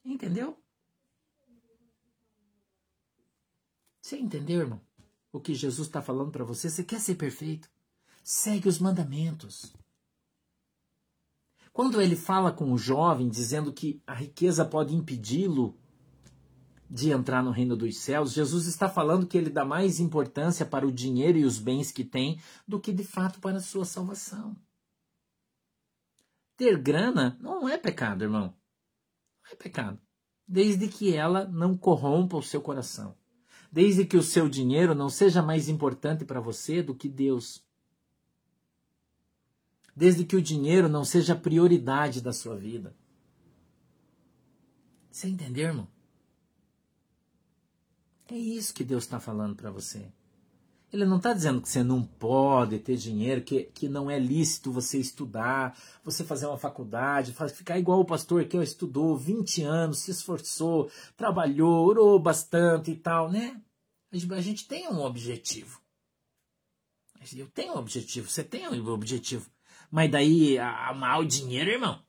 [0.04, 0.58] Entendeu?
[4.02, 4.88] Você entendeu, irmão?
[5.32, 7.70] o que Jesus está falando para você, você quer ser perfeito?
[8.22, 9.72] Segue os mandamentos.
[11.78, 15.78] Quando ele fala com o jovem, dizendo que a riqueza pode impedi-lo
[16.90, 20.84] de entrar no reino dos céus, Jesus está falando que ele dá mais importância para
[20.84, 24.56] o dinheiro e os bens que tem do que de fato para a sua salvação.
[26.56, 28.52] Ter grana não é pecado, irmão.
[29.44, 30.00] Não é pecado.
[30.48, 33.16] Desde que ela não corrompa o seu coração
[33.70, 37.62] desde que o seu dinheiro não seja mais importante para você do que Deus.
[39.98, 42.94] Desde que o dinheiro não seja a prioridade da sua vida.
[45.10, 45.88] Você entendeu, irmão?
[48.28, 50.12] É isso que Deus está falando para você.
[50.92, 54.70] Ele não está dizendo que você não pode ter dinheiro, que, que não é lícito
[54.70, 60.12] você estudar, você fazer uma faculdade, ficar igual o pastor que estudou 20 anos, se
[60.12, 63.60] esforçou, trabalhou, orou bastante e tal, né?
[64.12, 65.80] A gente tem um objetivo.
[67.34, 69.50] Eu tenho um objetivo, você tem um objetivo.
[69.90, 72.02] Mas daí amar o dinheiro, irmão.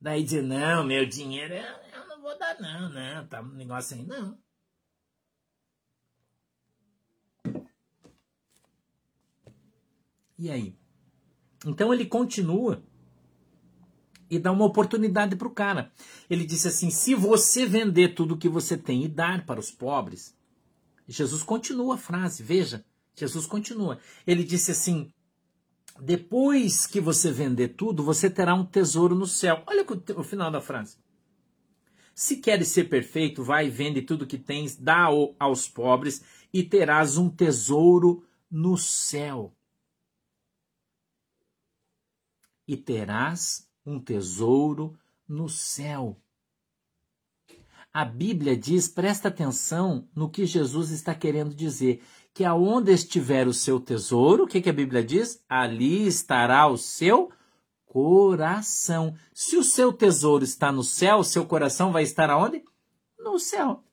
[0.00, 4.04] Daí dizer, não, meu dinheiro eu não vou dar, não, não, tá um negócio aí,
[4.04, 4.38] não.
[10.38, 10.74] E aí?
[11.66, 12.82] Então ele continua
[14.30, 15.92] e dá uma oportunidade para o cara.
[16.30, 20.34] Ele disse assim: se você vender tudo que você tem e dar para os pobres,
[21.06, 22.86] Jesus continua a frase, veja,
[23.20, 23.98] Jesus continua.
[24.26, 25.12] Ele disse assim:
[26.00, 29.62] depois que você vender tudo, você terá um tesouro no céu.
[29.66, 29.84] Olha
[30.16, 30.98] o, final da frase.
[32.14, 37.28] Se queres ser perfeito, vai vende tudo que tens, dá aos pobres e terás um
[37.30, 39.54] tesouro no céu.
[42.66, 46.20] E terás um tesouro no céu.
[47.92, 53.52] A Bíblia diz, presta atenção no que Jesus está querendo dizer, que aonde estiver o
[53.52, 55.42] seu tesouro, o que, que a Bíblia diz?
[55.48, 57.30] Ali estará o seu
[57.84, 59.16] coração.
[59.34, 62.64] Se o seu tesouro está no céu, seu coração vai estar aonde?
[63.18, 63.84] No céu.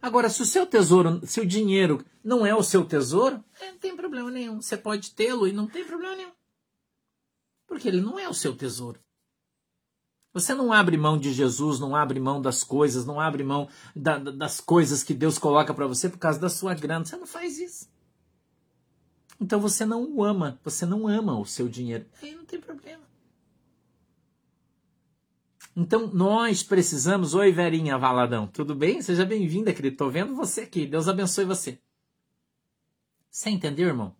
[0.00, 3.96] Agora, se o seu tesouro, se o dinheiro não é o seu tesouro, não tem
[3.96, 4.60] problema nenhum.
[4.60, 6.32] Você pode tê-lo e não tem problema nenhum.
[7.66, 9.00] Porque ele não é o seu tesouro.
[10.38, 14.18] Você não abre mão de Jesus, não abre mão das coisas, não abre mão da,
[14.18, 17.04] das coisas que Deus coloca para você por causa da sua grana.
[17.04, 17.90] Você não faz isso.
[19.40, 22.06] Então você não o ama, você não ama o seu dinheiro.
[22.22, 23.02] Aí não tem problema.
[25.76, 27.34] Então nós precisamos.
[27.34, 29.02] Oi, Verinha Valadão, tudo bem?
[29.02, 29.94] Seja bem-vinda, querido.
[29.94, 30.86] Estou vendo você aqui.
[30.86, 31.80] Deus abençoe você.
[33.28, 34.14] Você entendeu, irmão?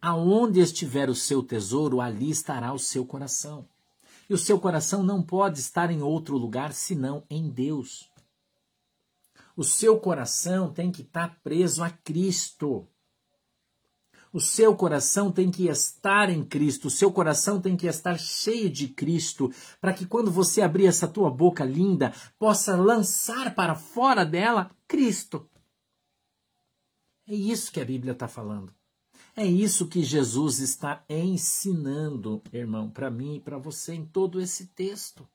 [0.00, 3.66] Aonde estiver o seu tesouro, ali estará o seu coração.
[4.28, 8.10] E o seu coração não pode estar em outro lugar senão em Deus.
[9.56, 12.86] O seu coração tem que estar preso a Cristo.
[14.32, 18.68] O seu coração tem que estar em Cristo, o seu coração tem que estar cheio
[18.68, 24.26] de Cristo, para que quando você abrir essa tua boca linda, possa lançar para fora
[24.26, 25.48] dela Cristo.
[27.26, 28.77] É isso que a Bíblia está falando.
[29.40, 34.66] É isso que Jesus está ensinando, irmão, para mim e para você em todo esse
[34.66, 35.28] texto.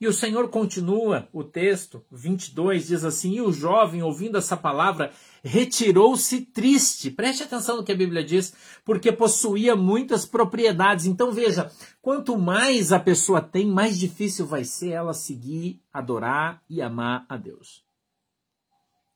[0.00, 5.12] E o Senhor continua o texto, 22, diz assim: E o jovem, ouvindo essa palavra,
[5.44, 7.12] retirou-se triste.
[7.12, 8.52] Preste atenção no que a Bíblia diz,
[8.84, 11.06] porque possuía muitas propriedades.
[11.06, 16.82] Então veja: quanto mais a pessoa tem, mais difícil vai ser ela seguir, adorar e
[16.82, 17.84] amar a Deus.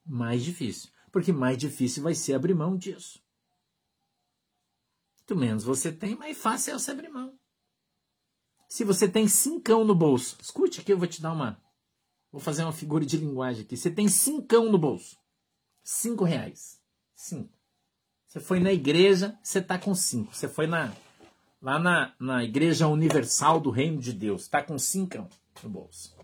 [0.07, 3.19] Mais difícil porque mais difícil vai ser abrir mão disso.
[5.17, 7.39] Quanto menos você tem, mais fácil é você abrir mão.
[8.69, 11.59] Se você tem cincão no bolso, escute aqui, eu vou te dar uma,
[12.31, 13.79] Vou fazer uma figura de linguagem aqui.
[13.79, 15.17] Você tem cincão no bolso.
[15.83, 16.79] Cinco reais.
[17.15, 17.59] Cinco.
[18.27, 20.35] Você foi na igreja, você tá com cinco.
[20.35, 20.95] Você foi na,
[21.63, 25.31] lá na, na Igreja Universal do Reino de Deus, tá com cincão
[25.63, 26.15] no bolso.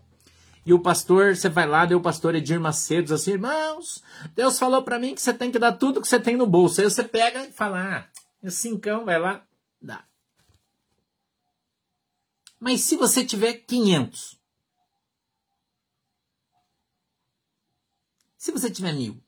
[0.65, 4.01] E o pastor, você vai lá, deu o pastor Edir Macedo, assim, irmãos,
[4.33, 6.79] Deus falou para mim que você tem que dar tudo que você tem no bolso.
[6.79, 8.09] Aí você pega e fala, ah,
[8.41, 9.45] é cincão, vai lá,
[9.81, 10.05] dá.
[12.57, 14.39] Mas se você tiver 500,
[18.37, 19.21] se você tiver mil,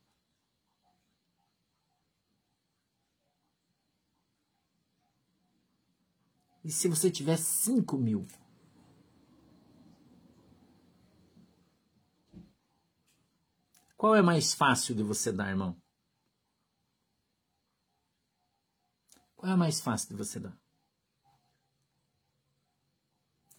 [6.64, 8.26] e se você tiver 5 mil,
[14.06, 15.76] Qual é mais fácil de você dar, irmão?
[19.36, 20.56] Qual é mais fácil de você dar?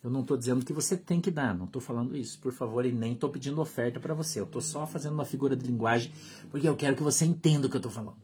[0.05, 2.86] Eu não estou dizendo que você tem que dar, não estou falando isso, por favor,
[2.86, 4.38] e nem estou pedindo oferta para você.
[4.38, 6.12] Eu estou só fazendo uma figura de linguagem
[6.49, 8.22] porque eu quero que você entenda o que eu estou falando.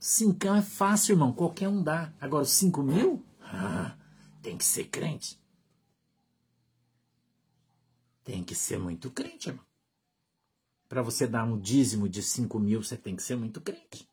[0.00, 2.10] Cincão é fácil, irmão, qualquer um dá.
[2.18, 3.22] Agora, cinco mil?
[3.42, 3.98] Ah,
[4.40, 5.38] tem que ser crente.
[8.26, 9.64] Tem que ser muito crente, irmão.
[10.88, 14.10] Para você dar um dízimo de 5 mil, você tem que ser muito crente.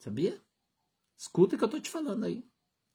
[0.00, 0.42] Sabia?
[1.16, 2.44] Escuta o que eu estou te falando aí.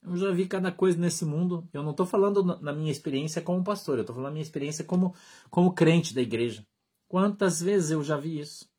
[0.02, 1.66] Eu já vi cada coisa nesse mundo.
[1.72, 4.84] Eu não estou falando na minha experiência como pastor, eu estou falando na minha experiência
[4.84, 5.14] como,
[5.48, 6.66] como crente da igreja.
[7.08, 8.70] Quantas vezes eu já vi isso?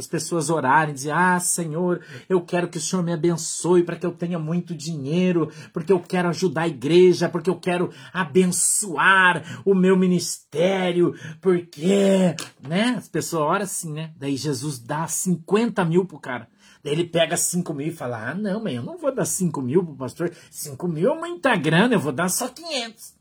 [0.00, 4.06] As pessoas orarem, dizer: Ah, Senhor, eu quero que o Senhor me abençoe para que
[4.06, 9.74] eu tenha muito dinheiro, porque eu quero ajudar a igreja, porque eu quero abençoar o
[9.74, 12.34] meu ministério, porque,
[12.66, 12.94] né?
[12.96, 14.12] As pessoas oram assim, né?
[14.16, 16.48] Daí Jesus dá 50 mil pro cara.
[16.82, 19.60] Daí ele pega 5 mil e fala: Ah, não, mas eu não vou dar 5
[19.60, 20.32] mil pro pastor.
[20.50, 23.18] 5 mil é muita grana, eu vou dar só 500.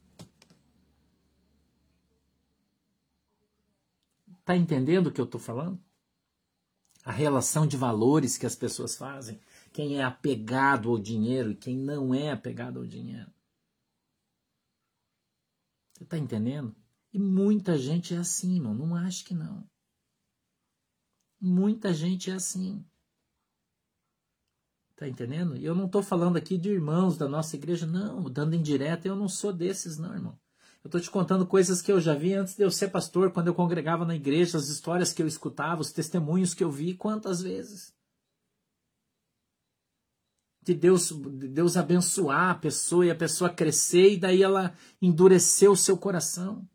[4.46, 5.78] Tá entendendo o que eu tô falando?
[7.08, 9.40] A relação de valores que as pessoas fazem,
[9.72, 13.32] quem é apegado ao dinheiro e quem não é apegado ao dinheiro.
[15.94, 16.76] Você está entendendo?
[17.14, 18.74] E muita gente é assim, irmão.
[18.74, 19.66] Não acho que não.
[21.40, 22.86] Muita gente é assim.
[24.98, 25.56] Tá entendendo?
[25.56, 28.30] E eu não estou falando aqui de irmãos da nossa igreja, não.
[28.30, 30.38] Dando em direto, eu não sou desses, não, irmão.
[30.88, 33.48] Eu estou te contando coisas que eu já vi antes de eu ser pastor, quando
[33.48, 37.42] eu congregava na igreja, as histórias que eu escutava, os testemunhos que eu vi, quantas
[37.42, 37.94] vezes.
[40.64, 45.74] De Deus, de Deus abençoar a pessoa e a pessoa crescer e daí ela endureceu
[45.74, 46.66] o seu coração.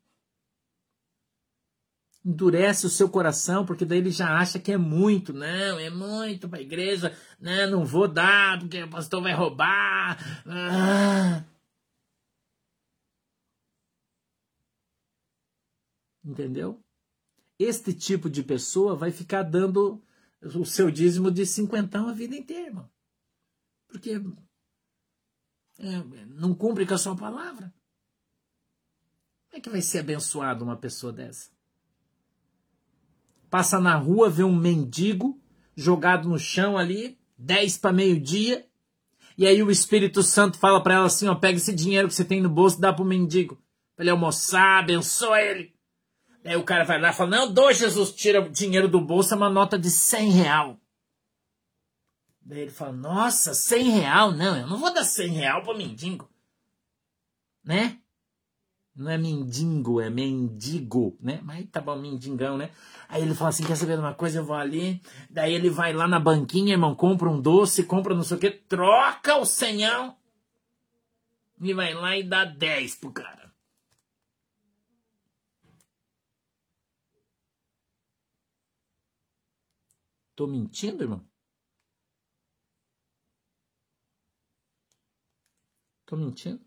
[2.23, 5.33] Endurece o seu coração, porque daí ele já acha que é muito.
[5.33, 7.17] Não, é muito para a igreja.
[7.41, 10.19] Não, não vou dar, porque o pastor vai roubar.
[10.47, 11.45] Ah.
[16.25, 16.83] Entendeu?
[17.59, 20.03] Este tipo de pessoa vai ficar dando
[20.43, 22.91] o seu dízimo de cinquentão a vida inteira, irmão.
[23.89, 24.21] Porque
[25.79, 27.73] é, não cumpre com a sua palavra.
[29.49, 31.51] Como é que vai ser abençoado uma pessoa dessa?
[33.51, 35.41] Passa na rua, vê um mendigo
[35.77, 38.67] jogado no chão ali, dez para meio-dia,
[39.37, 42.25] e aí o Espírito Santo fala para ela assim: ó, pega esse dinheiro que você
[42.25, 43.63] tem no bolso, dá pro mendigo,
[43.95, 45.75] para ele almoçar, abençoa ele.
[46.45, 49.35] Aí o cara vai lá e fala: Não, dou Jesus, tira o dinheiro do bolso,
[49.35, 50.81] é uma nota de 100 real.
[52.41, 54.33] Daí ele fala: Nossa, 100 real?
[54.33, 56.29] Não, eu não vou dar 100 real para mendigo.
[57.65, 57.99] Né?
[58.95, 61.41] Não é mendigo, é mendigo, né?
[61.43, 62.71] Mas tá bom, mendigão, né?
[63.09, 64.41] Aí ele fala assim: Quer saber de uma coisa?
[64.41, 65.01] Eu vou ali.
[65.31, 68.51] Daí ele vai lá na banquinha, irmão, compra um doce, compra não sei o que,
[68.51, 70.17] troca o senhão
[71.63, 73.42] e vai lá e dá 10 pro cara.
[80.43, 81.25] Tô mentindo, irmão?
[86.05, 86.61] Tô mentindo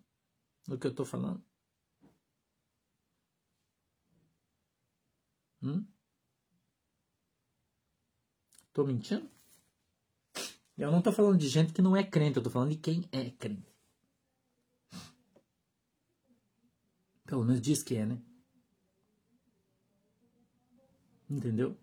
[0.65, 1.43] no que eu tô falando?
[5.61, 5.85] Hum?
[8.71, 9.29] Tô mentindo?
[10.77, 13.09] Eu não tô falando de gente que não é crente, eu tô falando de quem
[13.11, 13.75] é crente.
[17.25, 18.21] Pelo menos diz que é, né?
[21.29, 21.77] Entendeu?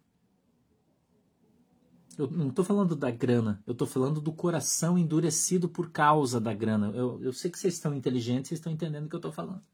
[2.18, 6.52] Eu não estou falando da grana, eu estou falando do coração endurecido por causa da
[6.52, 6.90] grana.
[6.94, 9.64] Eu, eu sei que vocês estão inteligentes, vocês estão entendendo o que eu estou falando.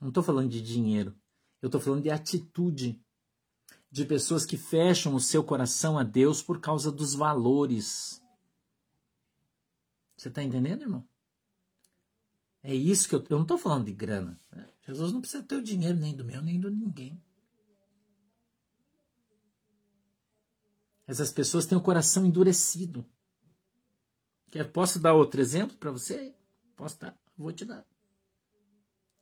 [0.00, 1.14] Não estou falando de dinheiro,
[1.60, 3.00] eu estou falando de atitude.
[3.88, 8.22] De pessoas que fecham o seu coração a Deus por causa dos valores.
[10.16, 11.08] Você está entendendo, irmão?
[12.62, 14.38] É isso que eu, eu não estou falando de grana.
[14.50, 14.68] Né?
[14.82, 17.22] Jesus não precisa ter o dinheiro nem do meu, nem do ninguém.
[21.06, 23.06] Essas pessoas têm o coração endurecido.
[24.50, 26.34] Quer, posso dar outro exemplo para você?
[26.74, 27.84] Posso dar, vou te dar.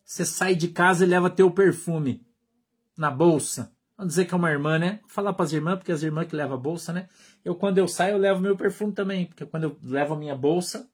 [0.04, 2.26] Você sai de casa e leva teu perfume
[2.96, 3.74] na bolsa.
[3.96, 4.98] Vamos dizer que é uma irmã, né?
[5.02, 7.08] Vou falar para as irmãs, porque as irmãs que levam a bolsa, né?
[7.44, 9.26] Eu, quando eu saio, eu levo meu perfume também.
[9.26, 10.90] Porque quando eu levo a minha bolsa,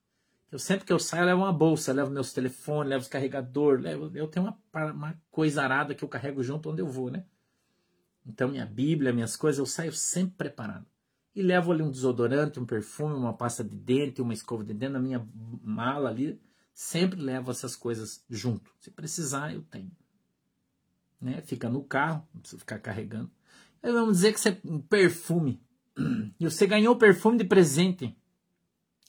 [0.52, 3.82] eu sempre que eu saio, eu levo uma bolsa, levo meus telefones, levo os carregadores,
[3.82, 7.24] levo, eu tenho uma, uma coisa arada que eu carrego junto onde eu vou, né?
[8.26, 10.86] Então, minha Bíblia, minhas coisas, eu saio sempre preparado.
[11.34, 14.92] E levo ali um desodorante, um perfume, uma pasta de dente, uma escova de dente
[14.92, 15.26] na minha
[15.62, 16.40] mala ali.
[16.74, 18.70] Sempre levo essas coisas junto.
[18.80, 19.90] Se precisar, eu tenho.
[21.20, 21.40] Né?
[21.42, 23.30] Fica no carro, não precisa ficar carregando.
[23.82, 25.62] Aí vamos dizer que você um perfume.
[26.38, 28.16] E você ganhou perfume de presente.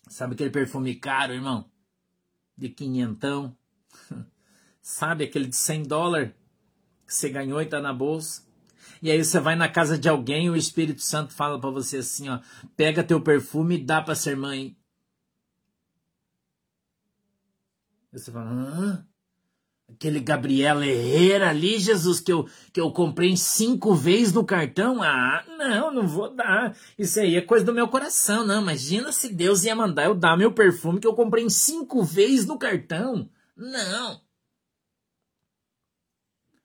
[0.07, 1.69] Sabe aquele perfume caro, irmão?
[2.57, 3.55] De quinhentão.
[4.81, 6.33] Sabe aquele de 100 dólares
[7.05, 8.43] que você ganhou e tá na bolsa?
[9.01, 12.29] E aí você vai na casa de alguém o Espírito Santo fala para você assim,
[12.29, 12.39] ó,
[12.75, 14.75] pega teu perfume e dá para ser mãe.
[18.11, 19.07] Você fala, Hã?
[20.01, 25.01] aquele Gabriel Herrera ali, Jesus, que eu, que eu comprei cinco vezes no cartão?
[25.03, 26.75] Ah, não, não vou dar.
[26.97, 28.45] Isso aí é coisa do meu coração.
[28.45, 32.45] Não, imagina se Deus ia mandar eu dar meu perfume que eu comprei cinco vezes
[32.45, 33.29] no cartão.
[33.55, 34.21] Não.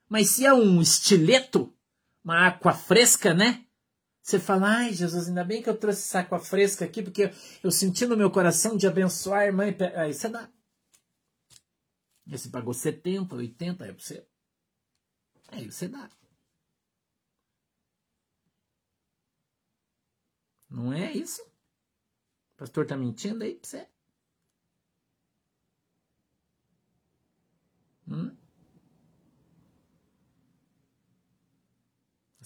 [0.09, 1.73] Mas se é um estileto,
[2.27, 3.65] uma água fresca, né?
[4.21, 7.31] Você fala, ai Jesus, ainda bem que eu trouxe essa água fresca aqui, porque
[7.63, 9.67] eu senti no meu coração de abençoar a irmã.
[9.95, 10.51] Aí você dá.
[12.27, 14.27] Você pagou 70, 80, aí você.
[15.53, 16.11] Aí você dá.
[20.69, 21.41] Não é isso?
[21.45, 23.89] O pastor tá mentindo aí pra você?
[28.09, 28.37] Hum?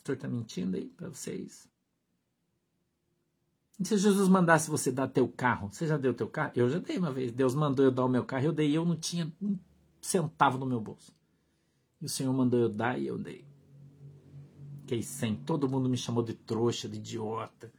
[0.01, 1.69] Pastor tá mentindo aí para vocês?
[3.79, 5.71] E se Jesus mandasse você dar teu carro?
[5.73, 6.53] Você já deu teu carro?
[6.55, 7.33] Eu já dei uma vez.
[7.33, 8.77] Deus mandou eu dar o meu carro, eu dei.
[8.77, 9.59] Eu não tinha um
[10.01, 11.13] centavo no meu bolso.
[12.01, 13.45] E o Senhor mandou eu dar e eu dei.
[14.81, 15.37] Fiquei sem.
[15.37, 17.73] Todo mundo me chamou de trouxa, de idiota.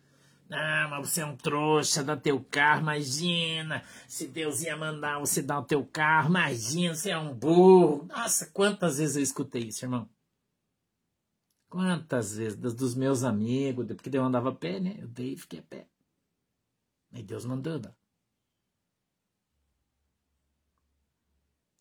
[0.50, 3.84] Ah, mas você é um trouxa, dá teu carro, imagina.
[4.08, 8.06] Se Deus ia mandar você dar o teu carro, imagina, você é um burro.
[8.08, 10.10] Nossa, quantas vezes eu escutei isso, irmão?
[11.72, 12.58] Quantas vezes?
[12.58, 14.98] Dos meus amigos, porque eu andava a pé, né?
[15.00, 15.88] Eu dei e fiquei a pé.
[17.14, 17.96] E Deus mandou dar.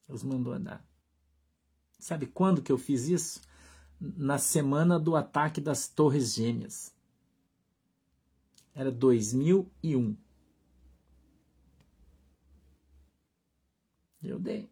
[0.06, 0.86] Deus mandou andar.
[1.98, 3.40] Sabe quando que eu fiz isso?
[4.00, 6.94] Na semana do ataque das Torres Gêmeas.
[8.72, 10.16] Era 2001.
[14.22, 14.70] Eu dei.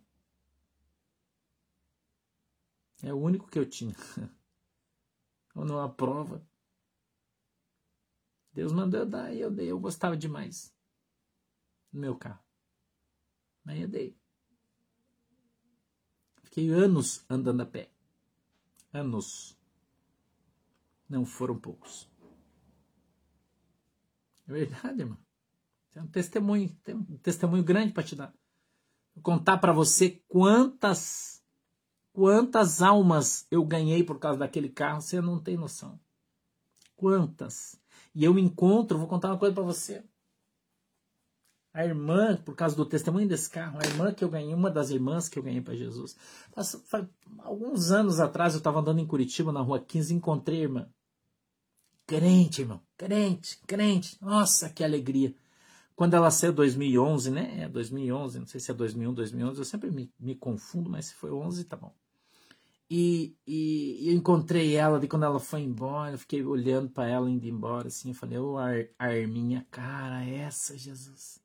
[3.02, 3.96] É o único que eu tinha.
[5.58, 6.40] Ou numa prova.
[8.52, 9.68] Deus mandou eu dar e eu dei.
[9.68, 10.72] Eu gostava demais
[11.92, 12.40] do meu carro.
[13.64, 14.16] Mas eu dei.
[16.44, 17.90] Fiquei anos andando a pé.
[18.92, 19.58] Anos.
[21.08, 22.08] Não foram poucos.
[24.46, 25.18] É verdade, irmão.
[25.90, 28.32] Tem um testemunho, tem um testemunho grande para te dar.
[29.12, 31.37] Vou contar para você quantas
[32.18, 36.00] quantas almas eu ganhei por causa daquele carro, você não tem noção.
[36.96, 37.80] Quantas?
[38.12, 40.02] E eu me encontro, vou contar uma coisa para você.
[41.72, 44.90] A irmã, por causa do testemunho desse carro, a irmã que eu ganhei, uma das
[44.90, 46.16] irmãs que eu ganhei para Jesus.
[46.50, 47.06] Faz, faz,
[47.38, 50.88] alguns anos atrás eu estava andando em Curitiba, na rua 15, e encontrei a irmã.
[52.04, 54.18] Crente, irmão, crente, crente.
[54.20, 55.32] Nossa, que alegria.
[55.94, 57.62] Quando ela saiu 2011, né?
[57.62, 61.14] É 2011, não sei se é 2001, 2011, eu sempre me, me confundo, mas se
[61.14, 61.94] foi 11, tá bom.
[62.90, 67.30] E, e, eu encontrei ela, de quando ela foi embora, eu fiquei olhando para ela
[67.30, 71.40] indo embora, assim, eu falei, ô oh, Ar, Arminha, cara, essa, Jesus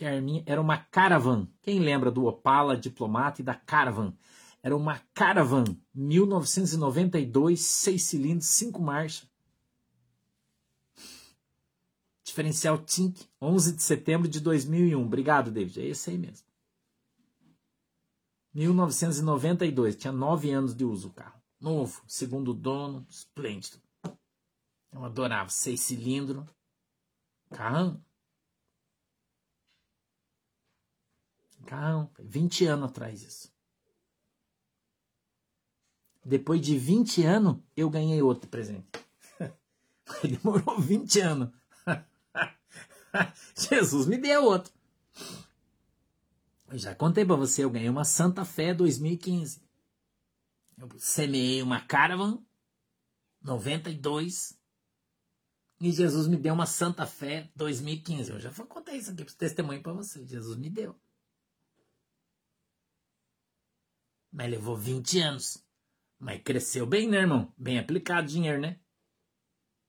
[0.00, 1.46] que Arminha era uma Caravan.
[1.60, 4.14] Quem lembra do Opala Diplomata e da Caravan?
[4.62, 9.28] Era uma Caravan 1992, seis cilindros, cinco marchas.
[12.24, 15.04] Diferencial Tink, 11 de setembro de 2001.
[15.04, 15.82] Obrigado, David.
[15.82, 16.46] É esse aí mesmo.
[18.54, 21.40] 1992, tinha nove anos de uso o carro.
[21.60, 23.78] Novo, segundo dono, esplêndido.
[24.92, 26.44] Eu adorava, seis cilindros.
[27.50, 28.00] Carro
[31.66, 33.52] Calma, 20 anos atrás isso.
[36.24, 38.88] Depois de 20 anos, eu ganhei outro presente.
[40.22, 41.50] Demorou 20 anos.
[43.54, 44.72] Jesus me deu outro.
[46.70, 49.60] Eu já contei para você, eu ganhei uma Santa Fé 2015.
[50.78, 52.40] Eu semeei uma Caravan
[53.42, 54.56] 92
[55.80, 58.30] e Jesus me deu uma Santa Fé 2015.
[58.30, 60.24] Eu já contei isso aqui testemunho para você.
[60.24, 60.94] Jesus me deu.
[64.30, 65.66] Mas levou 20 anos.
[66.20, 67.52] Mas cresceu bem, né, irmão?
[67.58, 68.78] Bem aplicado dinheiro, né?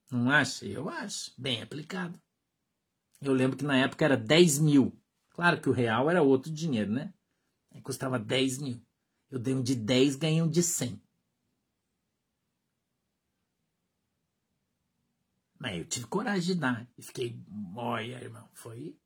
[0.10, 0.66] Não acha?
[0.66, 1.32] Eu acho.
[1.38, 2.20] Bem aplicado.
[3.22, 5.01] Eu lembro que na época era 10 mil.
[5.34, 7.14] Claro que o real era outro dinheiro, né?
[7.72, 8.82] Aí custava 10 mil.
[9.30, 11.02] Eu dei um de 10, ganhei um de 100.
[15.58, 16.90] Mas eu tive coragem de dar.
[16.98, 17.40] E fiquei,
[17.76, 18.98] olha, irmão, foi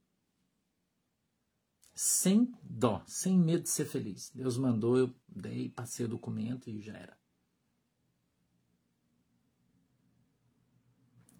[1.94, 4.32] sem dó, sem medo de ser feliz.
[4.34, 7.18] Deus mandou, eu dei, passei o documento e já era.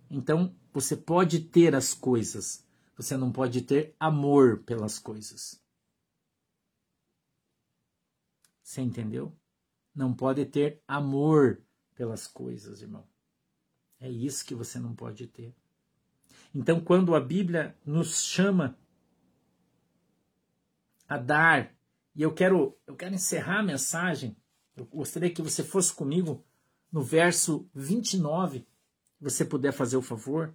[0.10, 2.65] Então, você pode ter as coisas,
[2.96, 5.62] você não pode ter amor pelas coisas.
[8.64, 9.36] Você entendeu?
[9.94, 11.62] Não pode ter amor
[11.96, 13.08] pelas coisas, irmão.
[14.00, 15.56] É isso que você não pode ter.
[16.54, 18.78] Então, quando a Bíblia nos chama
[21.08, 21.74] a dar.
[22.16, 24.36] E eu quero, eu quero encerrar a mensagem.
[24.76, 26.44] Eu gostaria que você fosse comigo
[26.92, 28.68] no verso 29.
[29.20, 30.54] Você puder fazer o favor.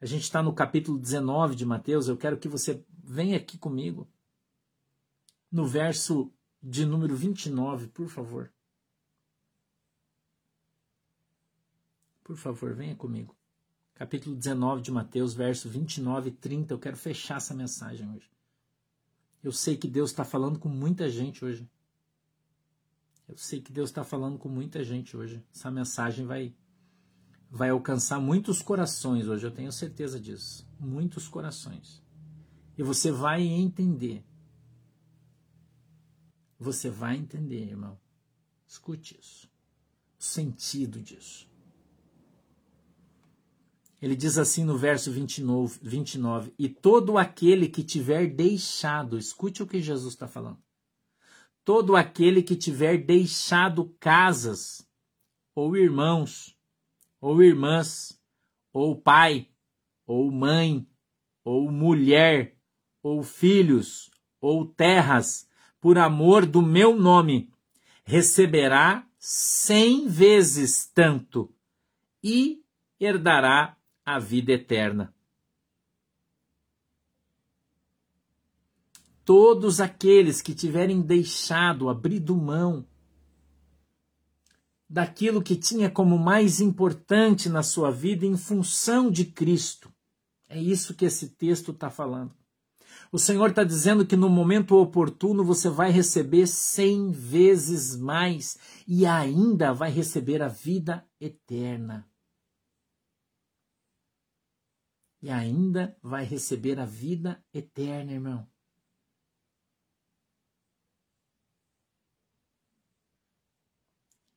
[0.00, 2.08] A gente está no capítulo 19 de Mateus.
[2.08, 4.08] Eu quero que você venha aqui comigo.
[5.52, 6.32] No verso
[6.62, 8.52] de número 29, por favor.
[12.24, 13.36] Por favor, venha comigo.
[13.94, 16.72] Capítulo 19 de Mateus, verso 29 e 30.
[16.72, 18.30] Eu quero fechar essa mensagem hoje.
[19.42, 21.68] Eu sei que Deus está falando com muita gente hoje.
[23.28, 25.44] Eu sei que Deus está falando com muita gente hoje.
[25.54, 26.54] Essa mensagem vai
[27.50, 30.68] vai alcançar muitos corações hoje, eu tenho certeza disso.
[30.78, 32.02] Muitos corações.
[32.78, 34.24] E você vai entender.
[36.58, 37.98] Você vai entender, irmão.
[38.66, 39.50] Escute isso.
[40.18, 41.50] O sentido disso.
[44.00, 49.66] Ele diz assim no verso 29, 29 E todo aquele que tiver deixado, escute o
[49.66, 50.58] que Jesus está falando.
[51.64, 54.88] Todo aquele que tiver deixado casas,
[55.54, 56.56] ou irmãos,
[57.20, 58.18] ou irmãs,
[58.72, 59.48] ou pai,
[60.06, 60.86] ou mãe,
[61.44, 62.56] ou mulher,
[63.02, 64.10] ou filhos,
[64.40, 65.48] ou terras,
[65.80, 67.52] por amor do meu nome,
[68.04, 71.52] receberá cem vezes tanto
[72.22, 72.62] e
[72.98, 75.14] herdará a vida eterna.
[79.24, 82.84] Todos aqueles que tiverem deixado, abrido mão
[84.90, 89.90] daquilo que tinha como mais importante na sua vida em função de Cristo.
[90.48, 92.34] É isso que esse texto está falando.
[93.12, 99.06] O Senhor está dizendo que no momento oportuno você vai receber cem vezes mais e
[99.06, 102.10] ainda vai receber a vida eterna.
[105.22, 108.49] e ainda vai receber a vida eterna, irmão.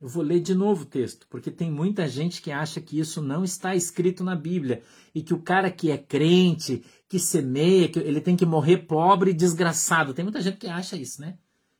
[0.03, 3.21] Eu vou ler de novo o texto, porque tem muita gente que acha que isso
[3.21, 4.83] não está escrito na Bíblia
[5.15, 9.31] e que o cara que é crente, que semeia, que ele tem que morrer pobre
[9.31, 10.13] e desgraçado.
[10.13, 11.37] Tem muita gente que acha isso, né?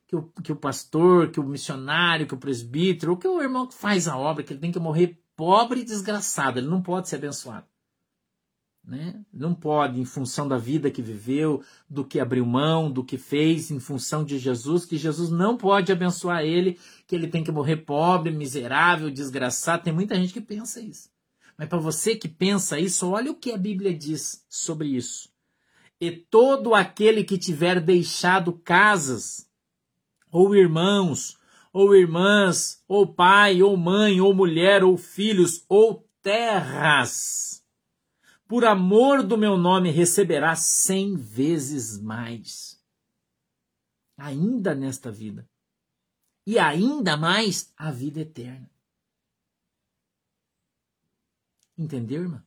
[0.08, 3.66] Que o, que o pastor, que o missionário, que o presbítero, ou que o irmão
[3.66, 7.10] que faz a obra, que ele tem que morrer pobre e desgraçado, ele não pode
[7.10, 7.66] ser abençoado.
[8.86, 9.24] Né?
[9.32, 13.70] Não pode, em função da vida que viveu, do que abriu mão, do que fez,
[13.70, 17.78] em função de Jesus, que Jesus não pode abençoar ele, que ele tem que morrer
[17.78, 19.84] pobre, miserável, desgraçado.
[19.84, 21.08] Tem muita gente que pensa isso.
[21.56, 25.30] Mas para você que pensa isso, olha o que a Bíblia diz sobre isso.
[25.98, 29.48] E todo aquele que tiver deixado casas,
[30.30, 31.38] ou irmãos,
[31.72, 37.63] ou irmãs, ou pai, ou mãe, ou mulher, ou filhos, ou terras,
[38.46, 42.82] por amor do meu nome, receberá cem vezes mais.
[44.16, 45.48] Ainda nesta vida.
[46.46, 48.70] E ainda mais a vida eterna.
[51.76, 52.42] Entendeu, irmão?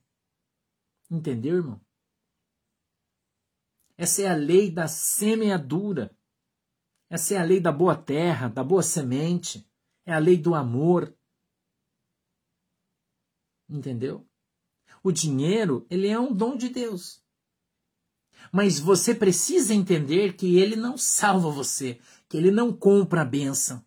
[1.10, 1.82] Entendeu, irmão?
[3.98, 6.16] Essa é a lei da semeadura.
[7.10, 9.68] Essa é a lei da boa terra, da boa semente.
[10.06, 11.14] É a lei do amor.
[13.68, 14.26] Entendeu?
[15.08, 17.22] O dinheiro, ele é um dom de Deus.
[18.51, 21.97] Mas você precisa entender que ele não salva você,
[22.28, 23.82] que ele não compra a bênção.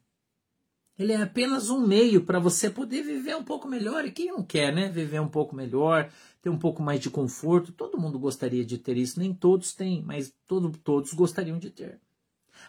[0.98, 4.06] Ele é apenas um meio para você poder viver um pouco melhor.
[4.06, 4.88] E quem não quer, né?
[4.88, 6.10] Viver um pouco melhor,
[6.40, 7.70] ter um pouco mais de conforto.
[7.70, 9.20] Todo mundo gostaria de ter isso.
[9.20, 12.00] Nem todos têm, mas todo, todos gostariam de ter.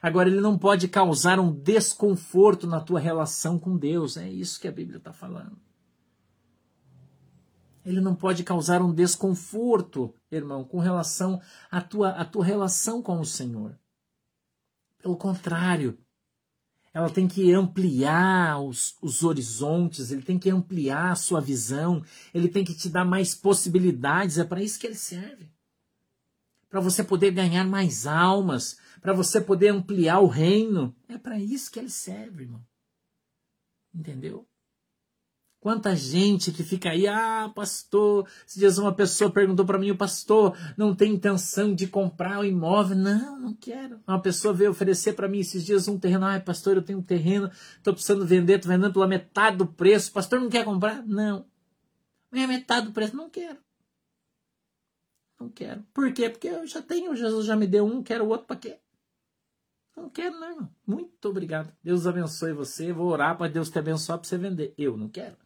[0.02, 4.18] Agora, ele não pode causar um desconforto na tua relação com Deus.
[4.18, 5.70] É isso que a Bíblia está falando.
[7.84, 13.20] Ele não pode causar um desconforto, irmão, com relação à tua, à tua relação com
[13.20, 13.78] o Senhor.
[15.02, 15.98] Pelo contrário,
[16.94, 22.04] ela tem que ampliar os, os horizontes, ele tem que ampliar a sua visão,
[22.34, 24.38] ele tem que te dar mais possibilidades.
[24.38, 25.50] É para isso que ele serve.
[26.70, 30.96] Para você poder ganhar mais almas, para você poder ampliar o reino.
[31.08, 32.64] É para isso que ele serve, irmão.
[33.94, 34.48] Entendeu?
[35.62, 38.28] Quanta gente que fica aí, ah, pastor.
[38.47, 42.43] Esses dias uma pessoa perguntou para mim, o pastor não tem intenção de comprar o
[42.43, 42.97] imóvel?
[42.97, 44.01] Não, não quero.
[44.07, 46.26] Uma pessoa veio oferecer para mim esses dias um terreno.
[46.26, 47.47] Ah, pastor, eu tenho um terreno,
[47.78, 50.12] estou precisando vender, estou vendendo pela metade do preço.
[50.12, 51.05] Pastor, não quer comprar?
[51.05, 51.45] Não.
[52.34, 53.16] É metade do preço?
[53.16, 53.59] Não quero.
[55.39, 55.84] Não quero.
[55.93, 56.28] Por quê?
[56.28, 58.80] Porque eu já tenho, Jesus já me deu um, quero o outro para quê?
[59.95, 60.70] Não quero, não, irmão.
[60.88, 61.72] Muito obrigado.
[61.84, 62.91] Deus abençoe você.
[62.91, 64.74] Vou orar para Deus te abençoar para você vender.
[64.76, 65.38] Eu não quero.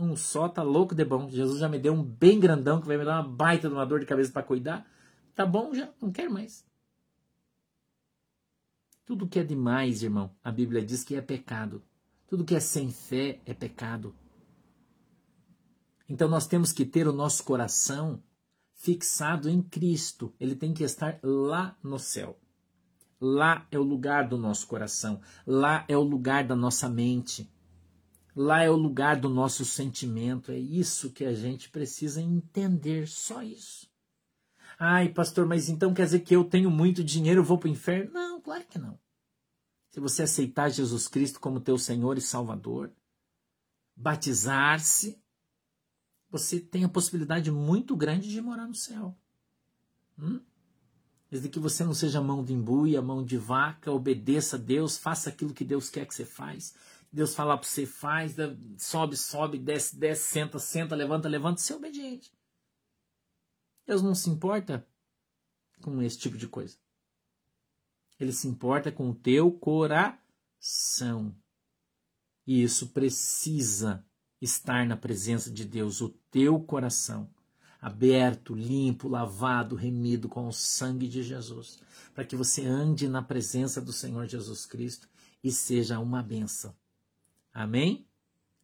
[0.00, 1.28] Um só tá louco de bom.
[1.28, 3.84] Jesus já me deu um bem grandão que vai me dar uma baita de uma
[3.84, 4.90] dor de cabeça para cuidar.
[5.34, 6.64] Tá bom já, não quero mais.
[9.04, 11.82] Tudo que é demais, irmão, a Bíblia diz que é pecado.
[12.26, 14.14] Tudo que é sem fé é pecado.
[16.08, 18.22] Então nós temos que ter o nosso coração
[18.72, 20.32] fixado em Cristo.
[20.40, 22.38] Ele tem que estar lá no céu.
[23.20, 25.20] Lá é o lugar do nosso coração.
[25.46, 27.52] Lá é o lugar da nossa mente.
[28.34, 30.52] Lá é o lugar do nosso sentimento.
[30.52, 33.90] É isso que a gente precisa entender, só isso.
[34.78, 37.70] Ai, pastor, mas então quer dizer que eu tenho muito dinheiro, eu vou para o
[37.70, 38.12] inferno?
[38.12, 38.98] Não, claro que não.
[39.90, 42.92] Se você aceitar Jesus Cristo como teu Senhor e Salvador,
[43.94, 45.20] batizar-se,
[46.30, 49.18] você tem a possibilidade muito grande de morar no céu.
[50.18, 50.40] Hum?
[51.28, 55.28] Desde que você não seja mão de embuia, mão de vaca, obedeça a Deus, faça
[55.28, 56.74] aquilo que Deus quer que você faz.
[57.12, 58.36] Deus falar para você, faz,
[58.78, 62.32] sobe, sobe, desce, desce, senta, senta, levanta, levanta, ser obediente.
[63.84, 64.86] Deus não se importa
[65.80, 66.76] com esse tipo de coisa.
[68.18, 71.34] Ele se importa com o teu coração.
[72.46, 74.04] E isso precisa
[74.40, 77.28] estar na presença de Deus, o teu coração,
[77.80, 81.78] aberto, limpo, lavado, remido com o sangue de Jesus,
[82.14, 85.08] para que você ande na presença do Senhor Jesus Cristo
[85.42, 86.74] e seja uma benção.
[87.52, 88.06] Amém?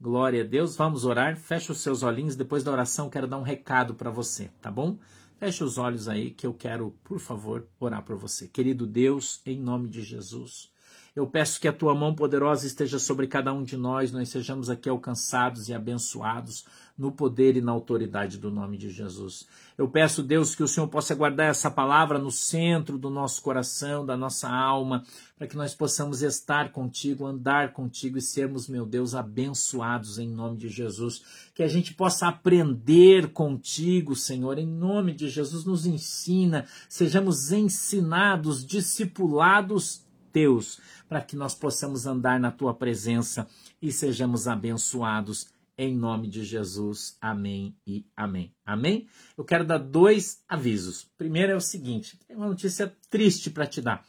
[0.01, 0.76] Glória a Deus.
[0.76, 1.37] Vamos orar.
[1.37, 2.37] Feche os seus olhinhos.
[2.37, 4.99] Depois da oração, quero dar um recado para você, tá bom?
[5.39, 8.49] Feche os olhos aí que eu quero, por favor, orar por você.
[8.49, 10.72] Querido Deus, em nome de Jesus.
[11.16, 14.68] Eu peço que a tua mão poderosa esteja sobre cada um de nós, nós sejamos
[14.68, 19.46] aqui alcançados e abençoados no poder e na autoridade do nome de Jesus.
[19.78, 24.04] Eu peço, Deus, que o Senhor possa guardar essa palavra no centro do nosso coração,
[24.04, 25.04] da nossa alma,
[25.38, 30.58] para que nós possamos estar contigo, andar contigo e sermos, meu Deus, abençoados em nome
[30.58, 31.22] de Jesus.
[31.54, 38.66] Que a gente possa aprender contigo, Senhor, em nome de Jesus, nos ensina, sejamos ensinados,
[38.66, 40.05] discipulados
[40.37, 40.78] teus,
[41.09, 43.49] para que nós possamos andar na tua presença
[43.80, 45.47] e sejamos abençoados
[45.78, 47.16] em nome de Jesus.
[47.22, 48.53] Amém e amém.
[48.62, 49.09] Amém?
[49.34, 51.11] Eu quero dar dois avisos.
[51.16, 54.05] Primeiro é o seguinte: tem uma notícia triste para te dar.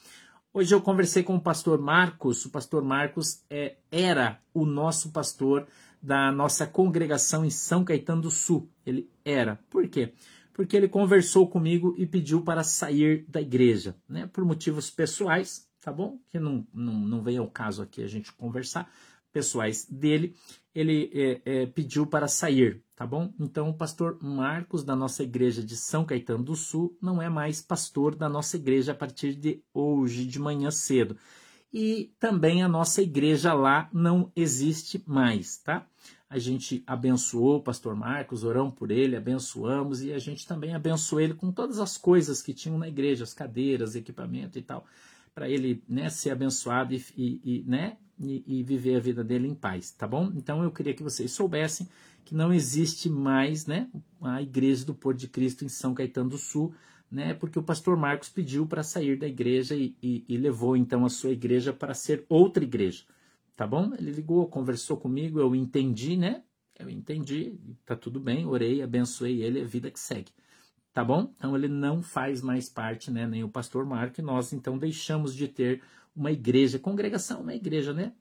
[0.53, 2.43] Hoje eu conversei com o pastor Marcos.
[2.43, 5.65] O pastor Marcos é, era o nosso pastor
[6.01, 8.69] da nossa congregação em São Caetano do Sul.
[8.85, 9.57] Ele era.
[9.69, 10.11] Por quê?
[10.51, 14.27] Porque ele conversou comigo e pediu para sair da igreja, né?
[14.27, 16.19] Por motivos pessoais, tá bom?
[16.29, 18.91] Que não, não, não vem ao caso aqui a gente conversar,
[19.31, 20.35] pessoais dele,
[20.73, 23.33] ele é, é, pediu para sair, tá bom?
[23.39, 27.61] Então, o pastor Marcos, da nossa igreja de São Caetano do Sul, não é mais
[27.61, 31.17] pastor da nossa igreja a partir de hoje, de manhã cedo.
[31.71, 35.85] E também a nossa igreja lá não existe mais, tá?
[36.29, 41.21] A gente abençoou o pastor Marcos, oramos por ele, abençoamos e a gente também abençoou
[41.21, 44.85] ele com todas as coisas que tinham na igreja, as cadeiras, equipamento e tal,
[45.37, 49.47] para ele né, ser abençoado e, e, e né, e, e, viver a vida dele
[49.47, 50.31] em paz, tá bom?
[50.35, 51.87] Então eu queria que vocês soubessem
[52.25, 53.87] que não existe mais, né,
[54.19, 56.73] a igreja do Porto de Cristo em São Caetano do Sul,
[57.11, 61.05] né, porque o pastor Marcos pediu para sair da igreja e, e, e, levou então
[61.05, 63.03] a sua igreja para ser outra igreja,
[63.55, 63.93] tá bom?
[63.93, 66.41] Ele ligou, conversou comigo, eu entendi, né?
[66.79, 70.31] Eu entendi, tá tudo bem, orei, abençoei ele, é vida que segue.
[70.97, 71.31] Tá bom?
[71.37, 73.27] Então ele não faz mais parte, né?
[73.27, 75.83] Nem o pastor Marco, nós então deixamos de ter
[76.15, 76.79] uma igreja.
[76.79, 78.13] Congregação é uma igreja, né?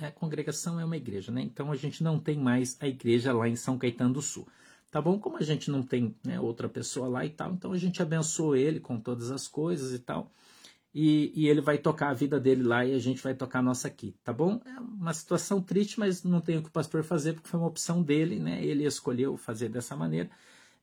[0.00, 1.42] É, congregação é uma igreja, né?
[1.42, 4.48] Então a gente não tem mais a igreja lá em São Caetano do Sul.
[4.90, 5.20] Tá bom?
[5.20, 8.56] Como a gente não tem né, outra pessoa lá e tal, então a gente abençoou
[8.56, 10.32] ele com todas as coisas e tal.
[10.92, 13.62] e, e, ele vai tocar a vida dele lá e a gente vai tocar a
[13.62, 14.60] nossa aqui, tá bom?
[14.66, 17.68] É uma situação triste, mas não tem o que o pastor fazer porque foi uma
[17.68, 18.64] opção dele, né?
[18.64, 20.28] Ele escolheu fazer dessa maneira.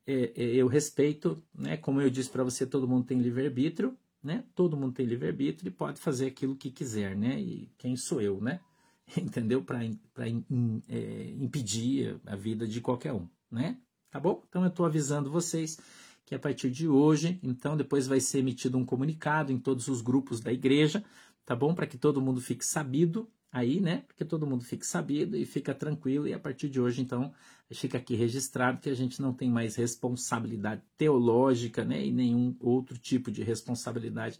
[0.05, 1.77] É, é, eu respeito, né?
[1.77, 4.43] Como eu disse para você, todo mundo tem livre-arbítrio, né?
[4.53, 7.39] Todo mundo tem livre-arbítrio e pode fazer aquilo que quiser, né?
[7.39, 8.59] E quem sou eu, né?
[9.17, 9.63] Entendeu?
[9.63, 13.77] Para é, impedir a vida de qualquer um, né?
[14.09, 14.43] Tá bom?
[14.47, 15.79] Então eu estou avisando vocês
[16.25, 20.01] que a partir de hoje, então depois vai ser emitido um comunicado em todos os
[20.01, 21.03] grupos da igreja,
[21.45, 21.73] tá bom?
[21.73, 24.03] Para que todo mundo fique sabido aí, né?
[24.07, 26.27] Porque todo mundo fique sabido e fica tranquilo.
[26.27, 27.31] E a partir de hoje, então,
[27.71, 32.03] fica aqui registrado que a gente não tem mais responsabilidade teológica, né?
[32.03, 34.39] E nenhum outro tipo de responsabilidade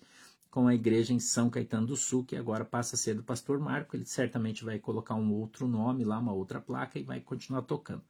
[0.49, 3.59] com a igreja em São Caetano do Sul, que agora passa a ser do pastor
[3.59, 3.95] Marco.
[3.95, 8.03] Ele certamente vai colocar um outro nome lá, uma outra placa e vai continuar tocando.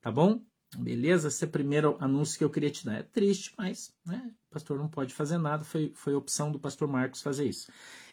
[0.00, 0.40] Tá bom?
[0.76, 1.28] Beleza?
[1.28, 2.98] Esse é o primeiro anúncio que eu queria te dar.
[2.98, 5.64] É triste, mas né, o pastor não pode fazer nada.
[5.64, 7.70] Foi, foi opção do pastor Marcos fazer isso.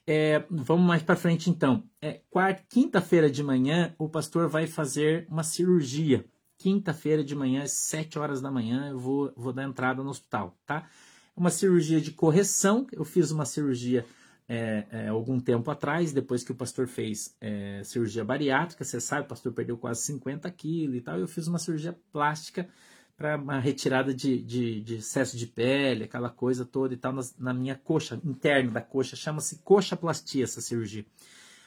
[0.08, 1.84] É, vamos mais para frente então.
[2.01, 2.22] É,
[2.70, 6.26] quinta-feira de manhã, o pastor vai fazer uma cirurgia.
[6.58, 10.58] Quinta-feira de manhã, às 7 horas da manhã, eu vou, vou dar entrada no hospital,
[10.66, 10.88] tá?
[11.36, 12.88] Uma cirurgia de correção.
[12.91, 14.06] Eu fiz uma cirurgia
[14.47, 19.26] é, é, algum tempo atrás, depois que o pastor fez é, cirurgia bariátrica, você sabe,
[19.26, 22.70] o pastor perdeu quase 50 quilos e tal, eu fiz uma cirurgia plástica
[23.18, 27.22] para uma retirada de, de, de, excesso de pele, aquela coisa toda e tal, na,
[27.38, 31.05] na minha coxa, interna da coxa, chama-se coxaplastia essa cirurgia.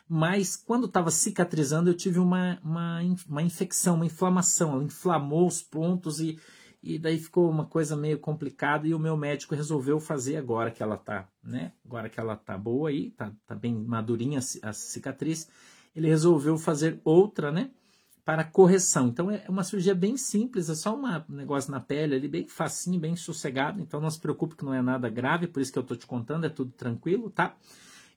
[0.09, 5.62] Mas quando estava cicatrizando, eu tive uma, uma, uma infecção, uma inflamação, ela inflamou os
[5.62, 6.38] pontos e,
[6.82, 10.82] e daí ficou uma coisa meio complicada e o meu médico resolveu fazer agora que
[10.82, 11.72] ela tá, né?
[11.84, 15.49] Agora que ela tá boa aí, tá, tá bem madurinha a cicatriz,
[15.94, 17.70] ele resolveu fazer outra, né?
[18.29, 19.09] Para correção.
[19.09, 23.01] Então é uma cirurgia bem simples, é só um negócio na pele ali, bem facinho,
[23.01, 23.81] bem sossegado.
[23.81, 26.07] Então não se preocupe que não é nada grave, por isso que eu tô te
[26.07, 27.57] contando, é tudo tranquilo, tá?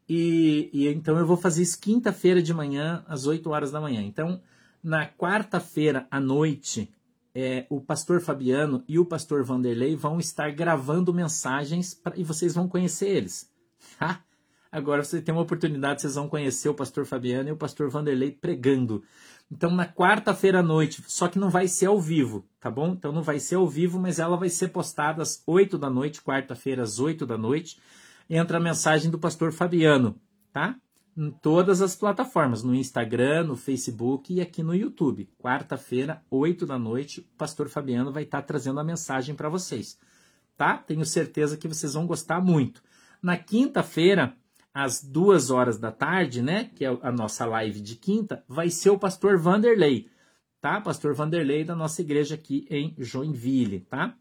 [0.10, 4.02] E, e então eu vou fazer isso quinta-feira de manhã, às 8 horas da manhã.
[4.02, 4.42] Então,
[4.84, 6.94] na quarta-feira à noite,
[7.34, 12.54] é, o pastor Fabiano e o pastor Vanderlei vão estar gravando mensagens pra, e vocês
[12.54, 13.50] vão conhecer eles.
[13.98, 14.22] Tá?
[14.72, 18.32] Agora você tem uma oportunidade, vocês vão conhecer o pastor Fabiano e o pastor Vanderlei
[18.32, 19.04] pregando.
[19.52, 22.94] Então, na quarta-feira à noite, só que não vai ser ao vivo, tá bom?
[22.94, 26.22] Então, não vai ser ao vivo, mas ela vai ser postada às 8 da noite,
[26.22, 27.78] quarta-feira às 8 da noite.
[28.30, 30.16] Entra a mensagem do pastor Fabiano,
[30.54, 30.78] tá?
[31.16, 35.30] em todas as plataformas, no Instagram, no Facebook e aqui no YouTube.
[35.38, 40.00] Quarta-feira, 8 da noite, o pastor Fabiano vai estar trazendo a mensagem para vocês.
[40.58, 40.78] Tá?
[40.78, 42.82] Tenho certeza que vocês vão gostar muito.
[43.22, 44.36] Na quinta-feira,
[44.74, 48.90] às duas horas da tarde, né, que é a nossa live de quinta, vai ser
[48.90, 50.10] o pastor Vanderlei,
[50.62, 50.80] tá?
[50.80, 54.16] Pastor Vanderlei da nossa igreja aqui em Joinville, tá?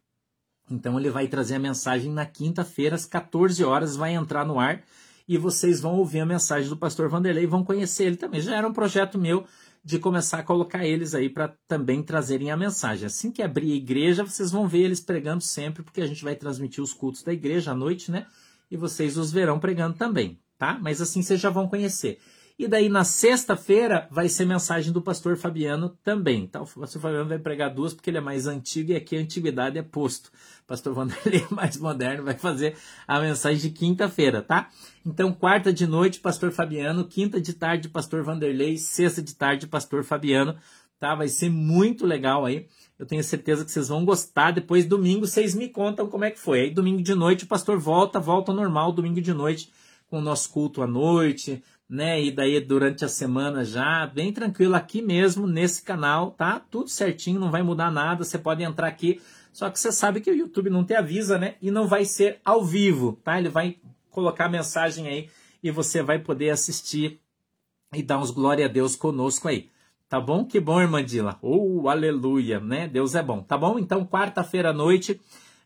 [0.71, 4.83] Então ele vai trazer a mensagem na quinta-feira às 14 horas, vai entrar no ar
[5.27, 8.41] e vocês vão ouvir a mensagem do pastor Vanderlei e vão conhecer ele também.
[8.41, 9.45] Já era um projeto meu
[9.83, 13.07] de começar a colocar eles aí para também trazerem a mensagem.
[13.07, 16.35] Assim que abrir a igreja, vocês vão ver eles pregando sempre, porque a gente vai
[16.35, 18.27] transmitir os cultos da igreja à noite, né?
[18.71, 20.79] E vocês os verão pregando também, tá?
[20.81, 22.19] Mas assim vocês já vão conhecer.
[22.61, 26.47] E daí na sexta-feira vai ser mensagem do pastor Fabiano também.
[26.47, 26.61] Tá?
[26.61, 29.79] O pastor Fabiano vai pregar duas porque ele é mais antigo e aqui a antiguidade
[29.79, 30.27] é posto.
[30.65, 32.77] O pastor Vanderlei é mais moderno, vai fazer
[33.09, 34.69] a mensagem de quinta-feira, tá?
[35.07, 40.05] Então, quarta de noite, pastor Fabiano, quinta de tarde, pastor Vanderlei, sexta de tarde, pastor
[40.05, 40.55] Fabiano,
[40.99, 41.15] tá?
[41.15, 42.69] Vai ser muito legal aí.
[43.01, 44.51] Eu tenho certeza que vocês vão gostar.
[44.51, 46.61] Depois, domingo, vocês me contam como é que foi.
[46.61, 49.73] Aí, domingo de noite, o pastor volta, volta ao normal, domingo de noite,
[50.11, 52.23] com o nosso culto à noite, né?
[52.23, 56.61] E daí durante a semana já, bem tranquilo aqui mesmo nesse canal, tá?
[56.61, 58.23] Tudo certinho, não vai mudar nada.
[58.23, 59.19] Você pode entrar aqui,
[59.51, 61.55] só que você sabe que o YouTube não te avisa, né?
[61.63, 63.39] E não vai ser ao vivo, tá?
[63.39, 63.79] Ele vai
[64.11, 65.31] colocar a mensagem aí
[65.63, 67.19] e você vai poder assistir
[67.95, 69.71] e dar uns glória a Deus conosco aí.
[70.11, 70.45] Tá bom?
[70.45, 71.39] Que bom, irmã Dila.
[71.41, 72.89] Oh, aleluia, né?
[72.89, 73.45] Deus é bom.
[73.45, 73.79] Tá bom?
[73.79, 75.21] Então, quarta-feira à noite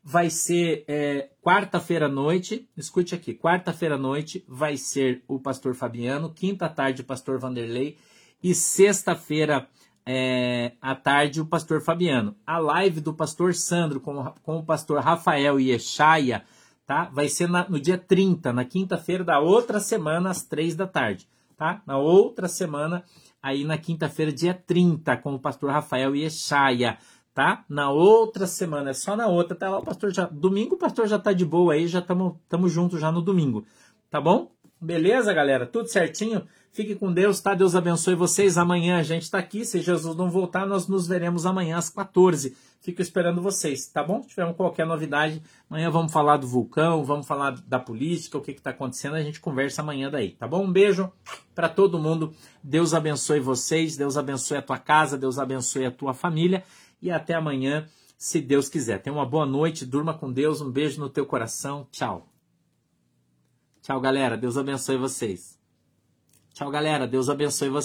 [0.04, 2.68] vai ser é, quarta-feira à noite.
[2.76, 7.96] Escute aqui, quarta-feira à noite vai ser o pastor Fabiano, quinta tarde o pastor Vanderlei
[8.42, 9.66] e sexta-feira
[10.04, 12.36] é, à tarde o pastor Fabiano.
[12.46, 16.44] A live do pastor Sandro com, com o pastor Rafael e Echaia,
[16.86, 17.08] tá?
[17.10, 21.26] Vai ser na, no dia 30, na quinta-feira da outra semana, às três da tarde,
[21.56, 21.80] tá?
[21.86, 23.02] Na outra semana,
[23.44, 26.98] aí na quinta-feira, dia 30, com o pastor Rafael Echaia
[27.34, 27.64] tá?
[27.68, 31.08] Na outra semana, é só na outra, tá lá o pastor já, domingo o pastor
[31.08, 33.66] já tá de boa aí, já estamos juntos já no domingo,
[34.08, 34.53] tá bom?
[34.84, 35.64] Beleza, galera?
[35.64, 36.46] Tudo certinho?
[36.70, 37.54] Fique com Deus, tá?
[37.54, 38.58] Deus abençoe vocês.
[38.58, 39.64] Amanhã a gente está aqui.
[39.64, 42.54] Se Jesus não voltar, nós nos veremos amanhã às 14.
[42.82, 44.20] Fico esperando vocês, tá bom?
[44.20, 48.50] Se tivermos qualquer novidade, amanhã vamos falar do vulcão, vamos falar da política, o que
[48.50, 49.14] está acontecendo.
[49.14, 50.62] A gente conversa amanhã daí, tá bom?
[50.62, 51.10] Um beijo
[51.54, 52.34] para todo mundo.
[52.62, 56.62] Deus abençoe vocês, Deus abençoe a tua casa, Deus abençoe a tua família.
[57.00, 57.86] E até amanhã,
[58.18, 59.00] se Deus quiser.
[59.00, 60.60] Tenha uma boa noite, durma com Deus.
[60.60, 61.88] Um beijo no teu coração.
[61.90, 62.33] Tchau.
[63.84, 64.34] Tchau, galera.
[64.34, 65.58] Deus abençoe vocês.
[66.54, 67.06] Tchau, galera.
[67.06, 67.72] Deus abençoe vocês.